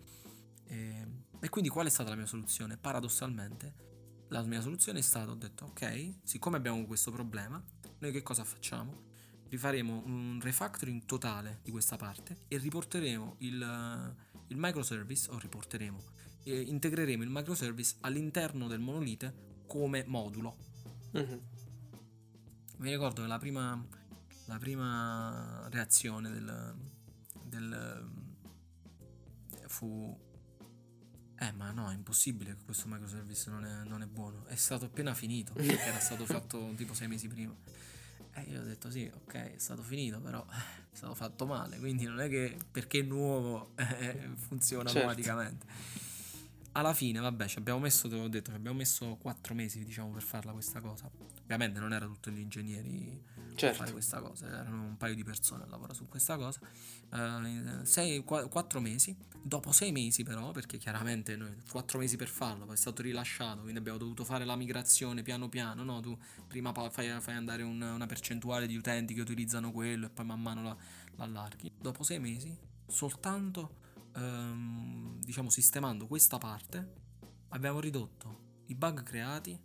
E, 0.66 1.08
e 1.40 1.50
quindi 1.50 1.70
qual 1.70 1.86
è 1.86 1.90
stata 1.90 2.10
la 2.10 2.18
mia 2.18 2.26
soluzione? 2.26 2.76
Paradossalmente, 2.76 3.74
la 4.28 4.42
mia 4.42 4.60
soluzione 4.60 5.00
è 5.00 5.02
stata, 5.02 5.32
ho 5.32 5.36
detto, 5.36 5.64
ok, 5.68 6.16
siccome 6.24 6.58
abbiamo 6.58 6.86
questo 6.86 7.10
problema, 7.10 7.64
noi 8.00 8.12
che 8.12 8.22
cosa 8.22 8.44
facciamo? 8.44 9.08
rifaremo 9.48 10.04
un 10.06 10.40
refactoring 10.40 11.06
totale 11.06 11.62
di 11.64 11.72
questa 11.72 11.96
parte 11.96 12.42
e 12.48 12.58
riporteremo 12.58 13.38
il, 13.40 14.16
il 14.48 14.58
microservice, 14.58 15.32
o 15.32 15.40
riporteremo, 15.40 16.04
e 16.44 16.62
integreremo 16.62 17.24
il 17.24 17.30
microservice 17.30 17.96
all'interno 18.02 18.68
del 18.68 18.80
monolite 18.80 19.64
come 19.68 20.04
modulo. 20.06 20.56
Uh-huh. 21.12 21.42
Mi 22.78 22.90
ricordo 22.92 23.22
che 23.22 23.28
la 23.28 23.38
prima, 23.38 23.86
la 24.46 24.58
prima 24.58 25.68
reazione 25.70 26.32
del, 26.32 26.76
del 27.44 28.10
fu 29.68 30.18
eh, 31.42 31.54
ma 31.54 31.72
no, 31.72 31.90
è 31.90 31.94
impossibile 31.94 32.54
che 32.54 32.64
questo 32.66 32.90
microservice 32.90 33.50
non 33.50 33.64
è, 33.64 33.84
non 33.86 34.02
è 34.02 34.06
buono. 34.06 34.46
È 34.46 34.56
stato 34.56 34.86
appena 34.86 35.14
finito, 35.14 35.56
era 35.58 35.98
stato 36.00 36.26
fatto 36.26 36.74
tipo 36.76 36.94
sei 36.94 37.08
mesi 37.08 37.30
prima. 37.30 37.56
E 38.34 38.42
io 38.42 38.60
ho 38.60 38.64
detto 38.64 38.92
sì, 38.92 39.10
ok, 39.14 39.34
è 39.34 39.58
stato 39.58 39.82
finito, 39.82 40.20
però 40.20 40.46
eh, 40.52 40.92
è 40.92 40.96
stato 40.96 41.16
fatto 41.16 41.46
male, 41.46 41.80
quindi 41.80 42.04
non 42.04 42.20
è 42.20 42.28
che 42.28 42.58
perché 42.70 43.00
è 43.00 43.04
nuovo 43.04 43.72
eh, 43.78 44.32
funziona 44.36 44.90
certo. 44.90 45.08
automaticamente. 45.08 45.66
Alla 46.74 46.94
fine, 46.94 47.20
vabbè, 47.20 47.48
ci 47.48 47.58
abbiamo 47.58 47.80
messo, 47.80 48.08
te 48.08 48.16
l'ho 48.16 48.28
detto, 48.28 48.52
ci 48.52 48.58
abbiamo 48.58 48.78
messo 48.78 49.18
quattro 49.20 49.54
mesi, 49.54 49.84
diciamo, 49.84 50.12
per 50.12 50.22
farla 50.22 50.52
questa 50.52 50.80
cosa. 50.82 51.10
Ovviamente 51.42 51.80
non 51.80 51.94
era 51.94 52.06
tutti 52.06 52.32
gli 52.32 52.40
ingegneri 52.40 53.22
certo. 53.56 53.68
a 53.68 53.74
fare 53.74 53.92
questa 53.92 54.22
cosa, 54.22 54.48
erano 54.48 54.84
un 54.84 54.98
paio 54.98 55.16
di 55.16 55.24
persone 55.24 55.64
a 55.64 55.68
lavorare 55.68 55.96
su 55.96 56.08
questa 56.08 56.38
cosa. 56.38 56.60
Uh, 57.10 57.84
sei, 57.84 58.24
qu- 58.24 58.48
quattro 58.50 58.80
mesi, 58.80 59.16
dopo 59.42 59.72
sei 59.72 59.92
mesi 59.92 60.24
però, 60.24 60.52
perché 60.52 60.78
chiaramente 60.78 61.36
noi 61.36 61.56
quattro 61.70 62.00
mesi 62.00 62.16
per 62.16 62.28
farlo, 62.28 62.66
poi 62.66 62.76
è 62.76 62.78
stato 62.78 63.02
rilasciato, 63.02 63.62
quindi 63.62 63.80
abbiamo 63.80 63.98
dovuto 63.98 64.24
fare 64.24 64.46
la 64.46 64.56
migrazione 64.56 65.22
piano 65.22 65.50
piano, 65.50 65.84
no? 65.84 66.00
Tu 66.00 66.18
prima 66.48 66.72
fai, 66.72 67.20
fai 67.20 67.36
andare 67.36 67.64
un, 67.64 67.82
una 67.82 68.06
percentuale 68.06 68.68
di 68.68 68.76
utenti 68.76 69.14
che 69.14 69.22
utilizzano 69.22 69.72
quello 69.72 70.06
e 70.06 70.10
poi 70.10 70.26
man 70.26 70.42
mano 70.42 70.64
la, 70.64 70.78
l'allarghi. 71.16 71.72
Dopo 71.80 72.04
sei 72.04 72.20
mesi, 72.20 72.56
soltanto 72.88 73.88
ehm, 74.20 75.20
diciamo 75.22 75.50
sistemando 75.50 76.08
questa 76.08 76.38
parte 76.38 76.94
abbiamo 77.50 77.80
ridotto 77.80 78.64
i 78.68 78.76
bug 78.76 79.04
creati 79.04 79.60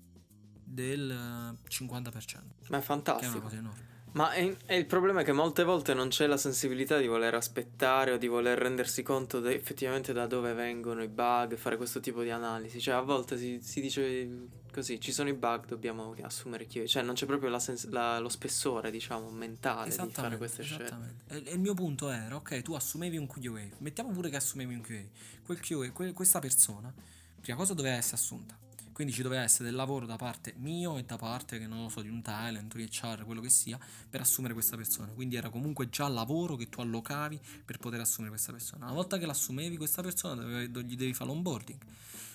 del 0.64 1.58
50%. 1.68 2.42
Ma 2.68 2.78
è 2.78 2.80
fantastico. 2.80 3.18
Che 3.18 3.26
è 3.26 3.28
una 3.28 3.40
cosa 3.40 3.56
enorme. 3.56 3.93
Ma 4.14 4.30
è, 4.30 4.56
è 4.66 4.74
il 4.74 4.86
problema 4.86 5.22
è 5.22 5.24
che 5.24 5.32
molte 5.32 5.64
volte 5.64 5.92
non 5.92 6.08
c'è 6.08 6.28
la 6.28 6.36
sensibilità 6.36 6.98
di 6.98 7.08
voler 7.08 7.34
aspettare 7.34 8.12
o 8.12 8.16
di 8.16 8.28
voler 8.28 8.56
rendersi 8.56 9.02
conto 9.02 9.40
de, 9.40 9.54
effettivamente 9.54 10.12
da 10.12 10.26
dove 10.26 10.52
vengono 10.52 11.02
i 11.02 11.08
bug, 11.08 11.56
fare 11.56 11.76
questo 11.76 11.98
tipo 11.98 12.22
di 12.22 12.30
analisi. 12.30 12.80
Cioè, 12.80 12.94
a 12.94 13.00
volte 13.00 13.36
si, 13.36 13.58
si 13.60 13.80
dice 13.80 14.46
così: 14.72 15.00
ci 15.00 15.10
sono 15.10 15.28
i 15.30 15.34
bug, 15.34 15.66
dobbiamo 15.66 16.14
assumere 16.22 16.66
chi. 16.66 16.86
Cioè, 16.86 17.02
non 17.02 17.14
c'è 17.14 17.26
proprio 17.26 17.50
la 17.50 17.58
sens- 17.58 17.88
la, 17.88 18.20
lo 18.20 18.28
spessore, 18.28 18.92
diciamo, 18.92 19.30
mentale 19.30 19.90
di 19.90 20.10
fare 20.12 20.36
queste 20.36 20.62
scelte. 20.62 21.16
E, 21.26 21.42
e 21.46 21.52
il 21.54 21.60
mio 21.60 21.74
punto 21.74 22.08
era: 22.08 22.36
ok, 22.36 22.62
tu 22.62 22.74
assumevi 22.74 23.16
un 23.16 23.26
QA, 23.26 23.66
mettiamo 23.78 24.10
pure 24.12 24.30
che 24.30 24.36
assumevi 24.36 24.74
un 24.74 24.80
QA. 24.80 25.02
Quel 25.44 25.58
QA, 25.58 25.90
que, 25.90 26.12
questa 26.12 26.38
persona, 26.38 26.94
prima 27.40 27.58
cosa 27.58 27.74
doveva 27.74 27.96
essere 27.96 28.14
assunta 28.14 28.62
quindi 28.94 29.12
ci 29.12 29.22
doveva 29.22 29.42
essere 29.42 29.64
del 29.64 29.74
lavoro 29.74 30.06
da 30.06 30.14
parte 30.14 30.54
mio 30.58 30.98
e 30.98 31.02
da 31.02 31.16
parte, 31.16 31.58
che 31.58 31.66
non 31.66 31.82
lo 31.82 31.88
so, 31.88 32.00
di 32.00 32.08
un 32.08 32.22
talent, 32.22 32.76
di 32.76 32.84
HR, 32.84 33.24
quello 33.24 33.40
che 33.40 33.50
sia, 33.50 33.76
per 34.08 34.20
assumere 34.20 34.54
questa 34.54 34.76
persona. 34.76 35.10
Quindi 35.10 35.34
era 35.34 35.50
comunque 35.50 35.88
già 35.88 36.06
lavoro 36.06 36.54
che 36.54 36.68
tu 36.68 36.80
allocavi 36.80 37.40
per 37.64 37.78
poter 37.78 37.98
assumere 37.98 38.30
questa 38.30 38.52
persona. 38.52 38.84
Una 38.84 38.94
volta 38.94 39.18
che 39.18 39.26
l'assumevi 39.26 39.76
questa 39.76 40.00
persona, 40.00 40.62
gli 40.62 40.96
devi 40.96 41.12
fare 41.12 41.28
l'onboarding. 41.28 41.78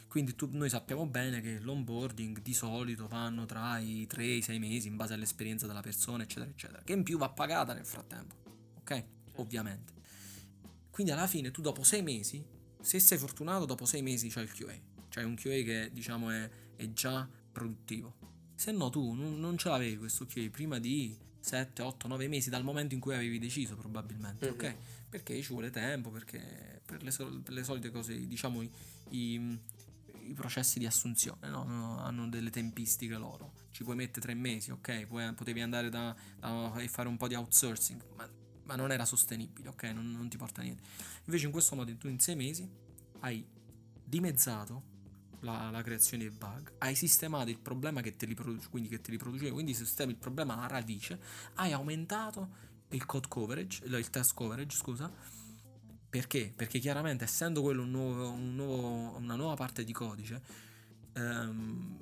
Quindi 0.10 0.36
tu, 0.36 0.50
noi 0.52 0.69
sappiamo 0.69 1.06
bene 1.06 1.39
che 1.39 1.60
l'onboarding 1.60 2.41
di 2.41 2.54
solito 2.54 3.08
vanno 3.08 3.45
tra 3.45 3.80
i 3.80 4.06
3 4.06 4.22
e 4.22 4.36
i 4.36 4.41
6 4.41 4.60
mesi 4.60 4.89
in 4.89 4.98
base 4.98 5.13
all'esperienza 5.13 5.65
della 5.65 5.82
persona, 5.82 6.24
eccetera, 6.24 6.52
eccetera. 6.52 6.82
Che 6.84 6.91
in 6.91 7.04
più 7.04 7.17
va 7.17 7.30
pagata 7.30 7.74
nel 7.74 7.86
frattempo. 7.86 8.36
Ok? 8.80 9.04
Ovviamente. 9.36 9.93
Quindi 10.91 11.13
alla 11.13 11.28
fine 11.28 11.52
tu 11.52 11.62
dopo 11.62 11.84
6 11.84 12.02
mesi, 12.02 12.44
se 12.81 13.00
sei 13.00 13.17
fortunato, 13.17 13.63
dopo 13.63 13.86
6 13.86 14.02
mesi 14.02 14.27
c'hai 14.27 14.44
il 14.44 14.52
QA 14.52 14.88
cioè 15.10 15.23
un 15.23 15.35
QA 15.35 15.62
che 15.63 15.89
diciamo 15.91 16.29
è, 16.29 16.49
è 16.75 16.91
già 16.93 17.27
produttivo. 17.51 18.15
Se 18.55 18.71
no 18.71 18.89
tu 18.89 19.13
non, 19.13 19.39
non, 19.39 19.57
ce 19.57 19.69
l'avevi 19.69 19.97
questo 19.97 20.25
QA 20.25 20.49
prima 20.49 20.79
di 20.79 21.17
7, 21.39 21.81
8, 21.81 22.07
9 22.07 22.27
mesi 22.27 22.49
dal 22.49 22.63
momento 22.63 22.93
in 22.93 22.99
cui 22.99 23.13
avevi 23.13 23.39
deciso 23.39 23.75
probabilmente, 23.75 24.45
mm-hmm. 24.45 24.55
ok? 24.55 24.75
Perché 25.10 25.41
ci 25.41 25.51
vuole 25.53 25.69
tempo, 25.69 26.10
perché 26.10 26.81
per 26.85 27.03
le, 27.03 27.12
sol- 27.12 27.41
per 27.41 27.53
le 27.53 27.63
solite 27.63 27.89
cose, 27.91 28.27
diciamo 28.27 28.62
i, 28.62 28.71
i, 29.10 29.60
i 30.23 30.33
processi 30.33 30.79
di 30.79 30.85
assunzione 30.85 31.47
no? 31.49 31.99
hanno 31.99 32.27
delle 32.27 32.49
tempistiche 32.49 33.15
loro. 33.15 33.53
Ci 33.71 33.83
puoi 33.83 33.95
mettere 33.95 34.21
tre 34.21 34.33
mesi, 34.33 34.71
ok? 34.71 35.05
Puoi, 35.05 35.33
potevi 35.33 35.62
andare 35.62 35.89
da, 35.89 36.15
da, 36.37 36.75
e 36.77 36.87
fare 36.87 37.07
un 37.07 37.17
po' 37.17 37.27
di 37.27 37.35
outsourcing, 37.35 38.03
ma, 38.15 38.29
ma 38.63 38.75
non 38.75 38.91
era 38.91 39.05
sostenibile, 39.05 39.69
ok? 39.69 39.83
Non, 39.83 40.12
non, 40.12 40.27
ti 40.29 40.37
porta 40.37 40.62
a 40.62 40.63
niente. 40.63 40.83
Invece 41.25 41.45
in 41.45 41.51
questo 41.51 41.75
modo 41.75 41.95
tu 41.97 42.07
in 42.07 42.19
sei 42.19 42.35
mesi 42.35 42.69
hai 43.21 43.45
dimezzato 44.03 44.97
la, 45.42 45.69
la, 45.69 45.81
creazione 45.81 46.23
dei 46.23 46.31
bug, 46.31 46.73
hai 46.79 46.96
sistemato 46.96 47.50
il 47.50 47.60
problema 47.60 48.02
che 48.02 48.15
te 48.15 48.25
li 48.25 48.33
produce, 48.33 48.67
quindi 48.69 48.90
che 48.90 49.02
te 49.02 49.12
li 49.12 49.17
produceva, 49.17 49.54
quindi 49.54 49.73
sistemi 49.73 50.12
il 50.12 50.17
problema 50.17 50.56
alla 50.56 50.67
radice, 50.67 51.19
hai 51.56 51.71
aumentato 51.71 52.67
il 52.90 53.06
code 53.06 53.27
coverage, 53.27 53.85
il 53.85 54.10
test 54.10 54.33
coverage, 54.33 54.75
scusa. 54.75 55.12
Perché? 56.10 56.52
Perché 56.56 56.79
chiaramente 56.79 57.23
essendo 57.23 57.62
quello 57.62 57.83
un 57.83 57.92
nuovo, 57.92 58.31
un 58.31 58.56
nuovo, 58.56 59.17
una 59.17 59.35
nuova 59.35 59.56
parte 59.56 59.83
di 59.83 59.94
codice, 59.94 60.42
ehm, 61.13 61.98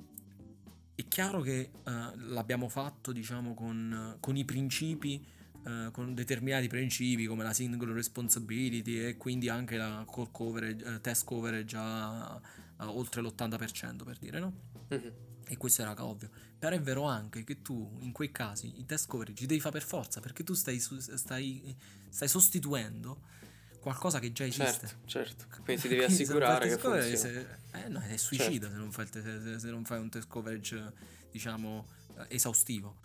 è 0.94 1.06
chiaro 1.06 1.42
che 1.42 1.70
uh, 1.84 1.90
l'abbiamo 2.32 2.68
fatto, 2.68 3.12
diciamo, 3.12 3.54
con, 3.54 4.16
con 4.18 4.36
i 4.36 4.44
principi, 4.44 5.24
uh, 5.64 5.90
con 5.92 6.14
determinati 6.14 6.66
principi 6.66 7.26
come 7.26 7.44
la 7.44 7.52
single 7.52 7.92
responsibility 7.92 8.98
e 8.98 9.16
quindi 9.16 9.48
anche 9.48 9.76
la 9.76 10.04
coverage, 10.06 10.84
uh, 10.84 11.00
test 11.00 11.24
coverage 11.24 11.76
a, 11.76 12.40
a 12.78 12.90
oltre 12.90 13.22
l'80% 13.22 14.04
per 14.04 14.18
dire, 14.18 14.38
no? 14.38 14.52
Mm-hmm. 14.92 15.10
E 15.46 15.56
questo 15.56 15.82
era 15.82 15.94
ovvio. 16.04 16.30
Però 16.58 16.74
è 16.74 16.80
vero 16.80 17.04
anche 17.04 17.44
che 17.44 17.62
tu 17.62 17.96
in 18.00 18.12
quei 18.12 18.30
casi 18.30 18.78
i 18.78 18.84
test 18.84 19.06
coverage 19.06 19.40
li 19.42 19.46
devi 19.46 19.60
fare 19.60 19.78
per 19.78 19.86
forza 19.86 20.20
perché 20.20 20.44
tu 20.44 20.54
stai, 20.54 20.78
stai, 20.78 21.74
stai 22.08 22.28
sostituendo 22.28 23.36
qualcosa 23.80 24.18
che 24.18 24.32
già 24.32 24.44
esiste. 24.44 24.86
Certo, 25.06 25.46
certo. 25.46 25.46
Quindi 25.62 25.82
ti 25.82 25.88
devi 25.88 26.04
assicurare 26.04 26.68
che 26.68 26.78
funziona. 26.78 27.16
Se, 27.16 27.46
eh, 27.72 27.88
no, 27.88 28.00
è 28.00 28.16
suicida 28.16 28.68
certo. 28.68 28.70
se, 28.70 28.76
non 28.76 28.92
fai, 28.92 29.06
se, 29.10 29.58
se, 29.58 29.70
non 29.70 29.84
fai 29.84 29.98
un 29.98 30.10
test 30.10 30.28
coverage, 30.28 30.92
diciamo, 31.30 31.86
eh, 32.18 32.26
esaustivo. 32.28 33.00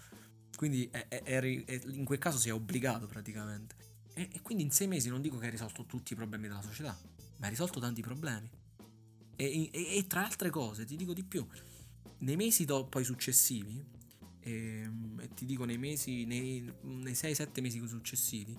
Quindi 0.55 0.88
è, 0.91 1.07
è, 1.07 1.21
è, 1.24 1.45
in 1.45 2.05
quel 2.05 2.19
caso 2.19 2.38
sei 2.38 2.51
obbligato 2.51 3.07
praticamente. 3.07 3.76
E, 4.13 4.30
e, 4.34 4.41
quindi 4.41 4.63
in 4.63 4.71
sei 4.71 4.88
mesi 4.88 5.09
non 5.09 5.21
dico 5.21 5.38
che 5.38 5.45
hai 5.45 5.51
risolto 5.51 5.86
tutti 5.86 6.13
i 6.13 6.15
problemi 6.15 6.47
della 6.47 6.61
società, 6.61 6.97
ma 7.38 7.45
hai 7.45 7.49
risolto 7.49 7.80
tanti 7.80 8.01
problemi. 8.01 8.49
E, 9.36 9.69
e 9.71 10.05
tra 10.07 10.25
altre 10.25 10.49
cose, 10.49 10.86
ti 10.86 10.95
dico 10.95 11.13
di 11.13 11.23
più, 11.23 11.45
nei 12.19 12.36
mesi 12.36 12.65
do, 12.65 12.86
poi 12.86 13.03
successivi, 13.03 13.84
ehm, 14.41 15.19
e, 15.21 15.34
ti 15.34 15.45
dico 15.45 15.65
nei 15.65 15.77
mesi, 15.77 16.25
nei, 16.25 16.71
nei 16.81 17.13
6-7 17.13 17.61
mesi 17.61 17.86
successivi, 17.88 18.57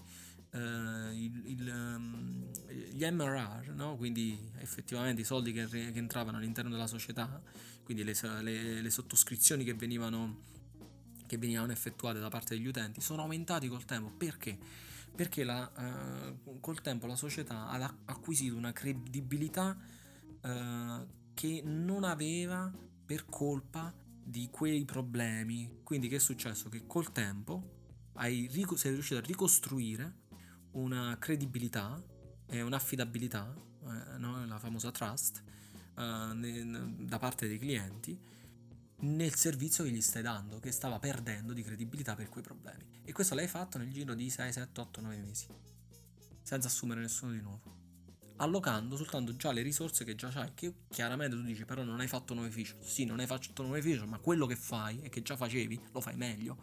Uh, 0.55 1.11
il, 1.12 1.43
il, 1.47 1.68
um, 1.68 2.49
gli 2.93 3.05
MRR, 3.05 3.70
no? 3.70 3.97
quindi 3.97 4.39
effettivamente 4.59 5.22
i 5.22 5.25
soldi 5.25 5.53
che, 5.53 5.66
che, 5.66 5.91
entravano 5.95 6.37
all'interno 6.37 6.70
della 6.70 6.87
società, 6.87 7.43
quindi 7.83 8.05
le, 8.05 8.14
le, 8.41 8.81
le 8.81 8.91
sottoscrizioni 8.91 9.64
che 9.64 9.75
venivano, 9.75 10.43
che 11.27 11.39
venivano, 11.39 11.72
effettuate 11.72 12.20
da 12.20 12.29
parte 12.29 12.55
degli 12.55 12.68
utenti, 12.68 13.01
sono 13.01 13.22
aumentati 13.22 13.66
col 13.66 13.85
tempo. 13.85 14.11
Perché? 14.11 14.57
Perché 15.12 15.43
la, 15.43 15.68
uh, 16.39 16.61
col 16.61 16.81
tempo 16.81 17.09
la 17.09 17.16
società 17.16 17.66
ha 17.66 17.95
acquisito 18.05 18.55
una 18.55 18.72
credibilità 18.72 19.77
uh, 20.45 21.07
che 21.34 21.62
non 21.64 22.05
aveva 22.05 22.72
per 23.05 23.26
colpa 23.26 23.92
di 24.22 24.49
quei 24.51 24.84
problemi. 24.84 25.80
Quindi 25.82 26.09
che 26.09 26.16
è 26.16 26.20
successo? 26.20 26.68
Che 26.68 26.86
col 26.86 27.12
tempo 27.12 27.72
hai, 28.14 28.49
sei 28.76 28.92
riuscito 28.92 29.18
a 29.18 29.22
ricostruire 29.22 30.22
una 30.72 31.16
credibilità 31.18 32.03
e 32.47 32.62
un'affidabilità, 32.62 33.55
eh, 33.84 34.18
no? 34.18 34.45
la 34.47 34.59
famosa 34.59 34.90
trust, 34.90 35.42
eh, 35.97 36.30
ne, 36.34 36.95
da 36.99 37.18
parte 37.18 37.47
dei 37.47 37.59
clienti 37.59 38.18
nel 38.97 39.34
servizio 39.34 39.84
che 39.84 39.90
gli 39.90 40.01
stai 40.01 40.22
dando, 40.22 40.61
che 40.61 40.72
stava 40.72 40.99
perdendo 40.99 41.53
di 41.53 41.62
credibilità 41.62 42.14
per 42.14 42.28
quei 42.28 42.42
problemi. 42.42 43.03
E 43.05 43.12
questo 43.12 43.34
l'hai 43.34 43.49
fatto 43.49 43.78
nel 43.78 43.92
giro 43.92 44.14
di 44.14 44.30
6, 44.30 44.53
7, 44.53 44.80
8, 44.80 45.01
9 45.01 45.16
mesi, 45.18 45.47
senza 46.42 46.68
assumere 46.68 47.01
nessuno 47.01 47.32
di 47.32 47.40
nuovo. 47.40 47.82
Allocando 48.37 48.97
soltanto 48.97 49.37
già 49.37 49.53
le 49.53 49.62
risorse 49.62 50.05
che 50.05 50.14
già 50.14 50.30
hai, 50.35 50.51
che 50.55 50.74
chiaramente 50.89 51.37
tu 51.37 51.43
dici 51.43 51.64
però 51.64 51.85
non 51.85 52.01
hai 52.01 52.09
fatto 52.09 52.35
nuovi 52.35 52.51
feature. 52.51 52.78
Sì, 52.85 53.05
non 53.05 53.20
hai 53.20 53.26
fatto 53.26 53.62
nuovi 53.62 53.80
feature, 53.80 54.07
ma 54.07 54.18
quello 54.18 54.47
che 54.47 54.57
fai 54.57 55.01
e 55.03 55.09
che 55.09 55.22
già 55.22 55.37
facevi 55.37 55.80
lo 55.93 56.01
fai 56.01 56.16
meglio. 56.16 56.57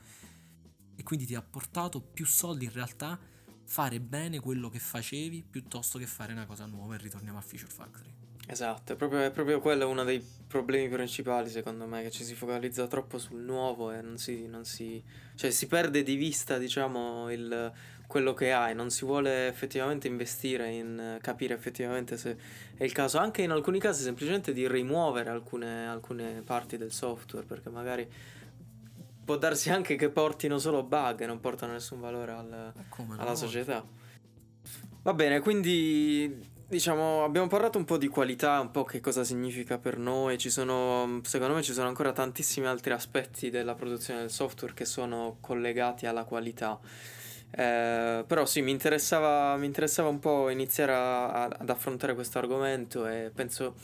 E 0.95 1.03
quindi 1.03 1.25
ti 1.25 1.35
ha 1.35 1.41
portato 1.41 2.01
più 2.01 2.25
soldi 2.25 2.65
in 2.65 2.71
realtà 2.71 3.17
fare 3.63 4.01
bene 4.01 4.39
quello 4.41 4.69
che 4.69 4.79
facevi 4.79 5.45
piuttosto 5.49 5.97
che 5.97 6.05
fare 6.05 6.33
una 6.33 6.45
cosa 6.45 6.65
nuova 6.65 6.95
e 6.95 6.97
ritorniamo 6.97 7.37
a 7.37 7.41
Feature 7.41 7.71
Factory. 7.71 8.13
Esatto, 8.47 8.93
è 8.93 8.95
proprio, 8.97 9.21
è 9.21 9.31
proprio 9.31 9.61
quello 9.61 9.87
uno 9.87 10.03
dei 10.03 10.21
problemi 10.47 10.89
principali 10.89 11.49
secondo 11.49 11.85
me, 11.85 12.01
che 12.01 12.11
ci 12.11 12.25
si 12.25 12.35
focalizza 12.35 12.85
troppo 12.87 13.17
sul 13.17 13.39
nuovo 13.39 13.91
e 13.91 14.01
non 14.01 14.17
si, 14.17 14.45
non 14.47 14.65
si, 14.65 15.01
cioè 15.35 15.51
si 15.51 15.67
perde 15.67 16.03
di 16.03 16.15
vista 16.15 16.57
diciamo 16.57 17.31
il, 17.31 17.71
quello 18.11 18.33
che 18.33 18.51
hai, 18.51 18.75
non 18.75 18.89
si 18.89 19.05
vuole 19.05 19.47
effettivamente 19.47 20.05
investire 20.05 20.69
in 20.69 21.17
capire 21.21 21.53
effettivamente 21.53 22.17
se 22.17 22.35
è 22.75 22.83
il 22.83 22.91
caso, 22.91 23.19
anche 23.19 23.41
in 23.41 23.51
alcuni 23.51 23.79
casi 23.79 24.03
semplicemente 24.03 24.51
di 24.51 24.67
rimuovere 24.67 25.29
alcune, 25.29 25.87
alcune 25.87 26.41
parti 26.45 26.75
del 26.75 26.91
software, 26.91 27.45
perché 27.45 27.69
magari 27.69 28.05
può 29.23 29.37
darsi 29.37 29.69
anche 29.69 29.95
che 29.95 30.09
portino 30.09 30.57
solo 30.57 30.83
bug 30.83 31.21
e 31.21 31.25
non 31.25 31.39
portano 31.39 31.71
nessun 31.71 32.01
valore 32.01 32.33
al, 32.33 32.73
alla 33.15 33.35
società. 33.35 33.81
Va 35.03 35.13
bene, 35.13 35.39
quindi 35.39 36.49
diciamo 36.67 37.23
abbiamo 37.23 37.47
parlato 37.47 37.77
un 37.77 37.85
po' 37.85 37.97
di 37.97 38.09
qualità, 38.09 38.59
un 38.59 38.71
po' 38.71 38.83
che 38.83 38.99
cosa 38.99 39.23
significa 39.23 39.77
per 39.77 39.97
noi, 39.97 40.37
ci 40.37 40.49
sono 40.49 41.21
secondo 41.23 41.53
me 41.53 41.61
ci 41.61 41.71
sono 41.71 41.87
ancora 41.87 42.11
tantissimi 42.11 42.67
altri 42.67 42.91
aspetti 42.91 43.49
della 43.49 43.73
produzione 43.73 44.19
del 44.19 44.31
software 44.31 44.73
che 44.73 44.83
sono 44.83 45.37
collegati 45.39 46.07
alla 46.07 46.25
qualità. 46.25 46.77
Eh, 47.51 48.23
però 48.25 48.45
sì, 48.45 48.61
mi 48.61 48.71
interessava, 48.71 49.57
mi 49.57 49.65
interessava 49.65 50.07
un 50.07 50.19
po' 50.19 50.49
iniziare 50.49 50.93
a, 50.93 51.31
a, 51.31 51.43
ad 51.59 51.69
affrontare 51.69 52.13
questo 52.13 52.37
argomento 52.39 53.05
e 53.07 53.29
penso, 53.33 53.75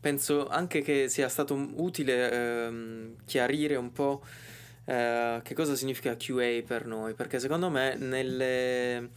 penso 0.00 0.48
anche 0.48 0.82
che 0.82 1.08
sia 1.08 1.28
stato 1.28 1.54
utile 1.76 2.30
eh, 2.32 3.14
chiarire 3.24 3.76
un 3.76 3.92
po' 3.92 4.22
eh, 4.84 5.40
che 5.42 5.54
cosa 5.54 5.76
significa 5.76 6.16
QA 6.16 6.62
per 6.66 6.86
noi, 6.86 7.14
perché 7.14 7.38
secondo 7.38 7.70
me 7.70 7.94
nelle, 7.94 9.10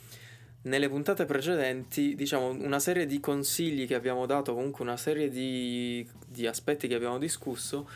nelle 0.64 0.89
puntate 0.89 1.26
precedenti, 1.26 2.16
diciamo, 2.16 2.49
una 2.49 2.80
serie 2.80 3.08
di 3.08 3.20
consigli 3.20 3.88
che 3.88 3.95
abbiamo 3.95 4.28
dato, 4.28 4.53
comunque 4.53 4.84
una 4.84 4.97
serie 4.97 5.30
di, 5.30 6.08
di 6.28 6.45
aspetti 6.45 6.88
che 6.88 6.93
abbiamo 6.93 7.18
discusso, 7.18 7.89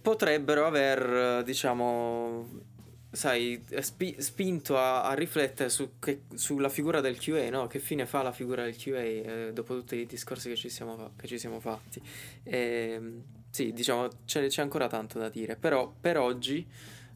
potrebbero 0.00 0.66
aver, 0.66 1.42
diciamo, 1.42 2.74
sai, 3.16 3.64
spi- 3.80 4.16
spinto 4.18 4.76
a, 4.76 5.04
a 5.04 5.14
riflettere 5.14 5.70
su 5.70 5.98
che, 5.98 6.24
sulla 6.34 6.68
figura 6.68 7.00
del 7.00 7.18
QA, 7.18 7.48
no? 7.48 7.66
Che 7.66 7.78
fine 7.78 8.04
fa 8.04 8.22
la 8.22 8.30
figura 8.30 8.62
del 8.62 8.76
QA 8.76 9.00
eh, 9.00 9.50
dopo 9.54 9.74
tutti 9.74 9.96
i 9.96 10.06
discorsi 10.06 10.50
che 10.50 10.56
ci 10.56 10.68
siamo, 10.68 11.12
che 11.16 11.26
ci 11.26 11.38
siamo 11.38 11.58
fatti. 11.58 12.00
E, 12.42 12.58
ehm, 12.94 13.22
sì, 13.48 13.72
diciamo, 13.72 14.08
c'è, 14.26 14.46
c'è, 14.48 14.60
ancora 14.60 14.86
tanto 14.86 15.18
da 15.18 15.30
dire, 15.30 15.56
però 15.56 15.90
per 15.98 16.18
oggi 16.18 16.66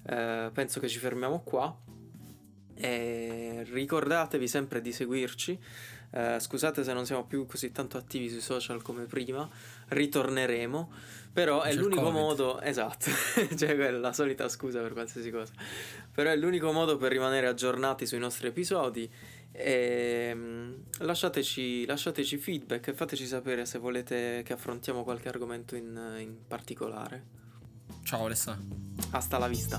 eh, 0.07 0.51
penso 0.53 0.81
che 0.81 0.89
ci 0.89 0.99
fermiamo 0.99 1.43
qua. 1.43 1.77
E 2.75 3.67
ricordatevi 3.71 4.49
sempre 4.49 4.81
di 4.81 4.93
seguirci. 4.93 5.59
Eh, 6.13 6.41
scusate 6.41 6.83
se 6.83 6.93
non 6.95 7.05
siamo 7.05 7.25
più 7.27 7.45
così 7.45 7.71
tanto 7.73 7.99
attivi 7.99 8.31
sui 8.31 8.41
social 8.41 8.81
come 8.81 9.05
prima, 9.05 9.47
ritorneremo. 9.89 10.93
Però 11.33 11.63
è 11.63 11.73
l'unico 11.75 12.03
COVID. 12.03 12.21
modo, 12.21 12.61
esatto, 12.61 13.09
cioè 13.57 13.77
quella 13.77 13.99
la 13.99 14.13
solita 14.13 14.49
scusa 14.49 14.81
per 14.81 14.93
qualsiasi 14.93 15.31
cosa, 15.31 15.53
però 16.13 16.31
è 16.31 16.37
l'unico 16.37 16.73
modo 16.73 16.97
per 16.97 17.13
rimanere 17.13 17.47
aggiornati 17.47 18.05
sui 18.05 18.19
nostri 18.19 18.49
episodi. 18.49 19.09
E, 19.53 20.37
lasciateci, 20.99 21.87
lasciateci 21.87 22.37
feedback 22.37 22.89
e 22.89 22.95
fateci 22.95 23.27
sapere 23.27 23.65
se 23.65 23.79
volete 23.79 24.43
che 24.45 24.53
affrontiamo 24.53 25.05
qualche 25.05 25.29
argomento 25.29 25.77
in, 25.77 26.17
in 26.19 26.37
particolare. 26.47 27.39
Ciao 28.03 28.25
Alessa. 28.25 28.59
Hasta 29.11 29.39
la 29.39 29.49
vista. 29.49 29.79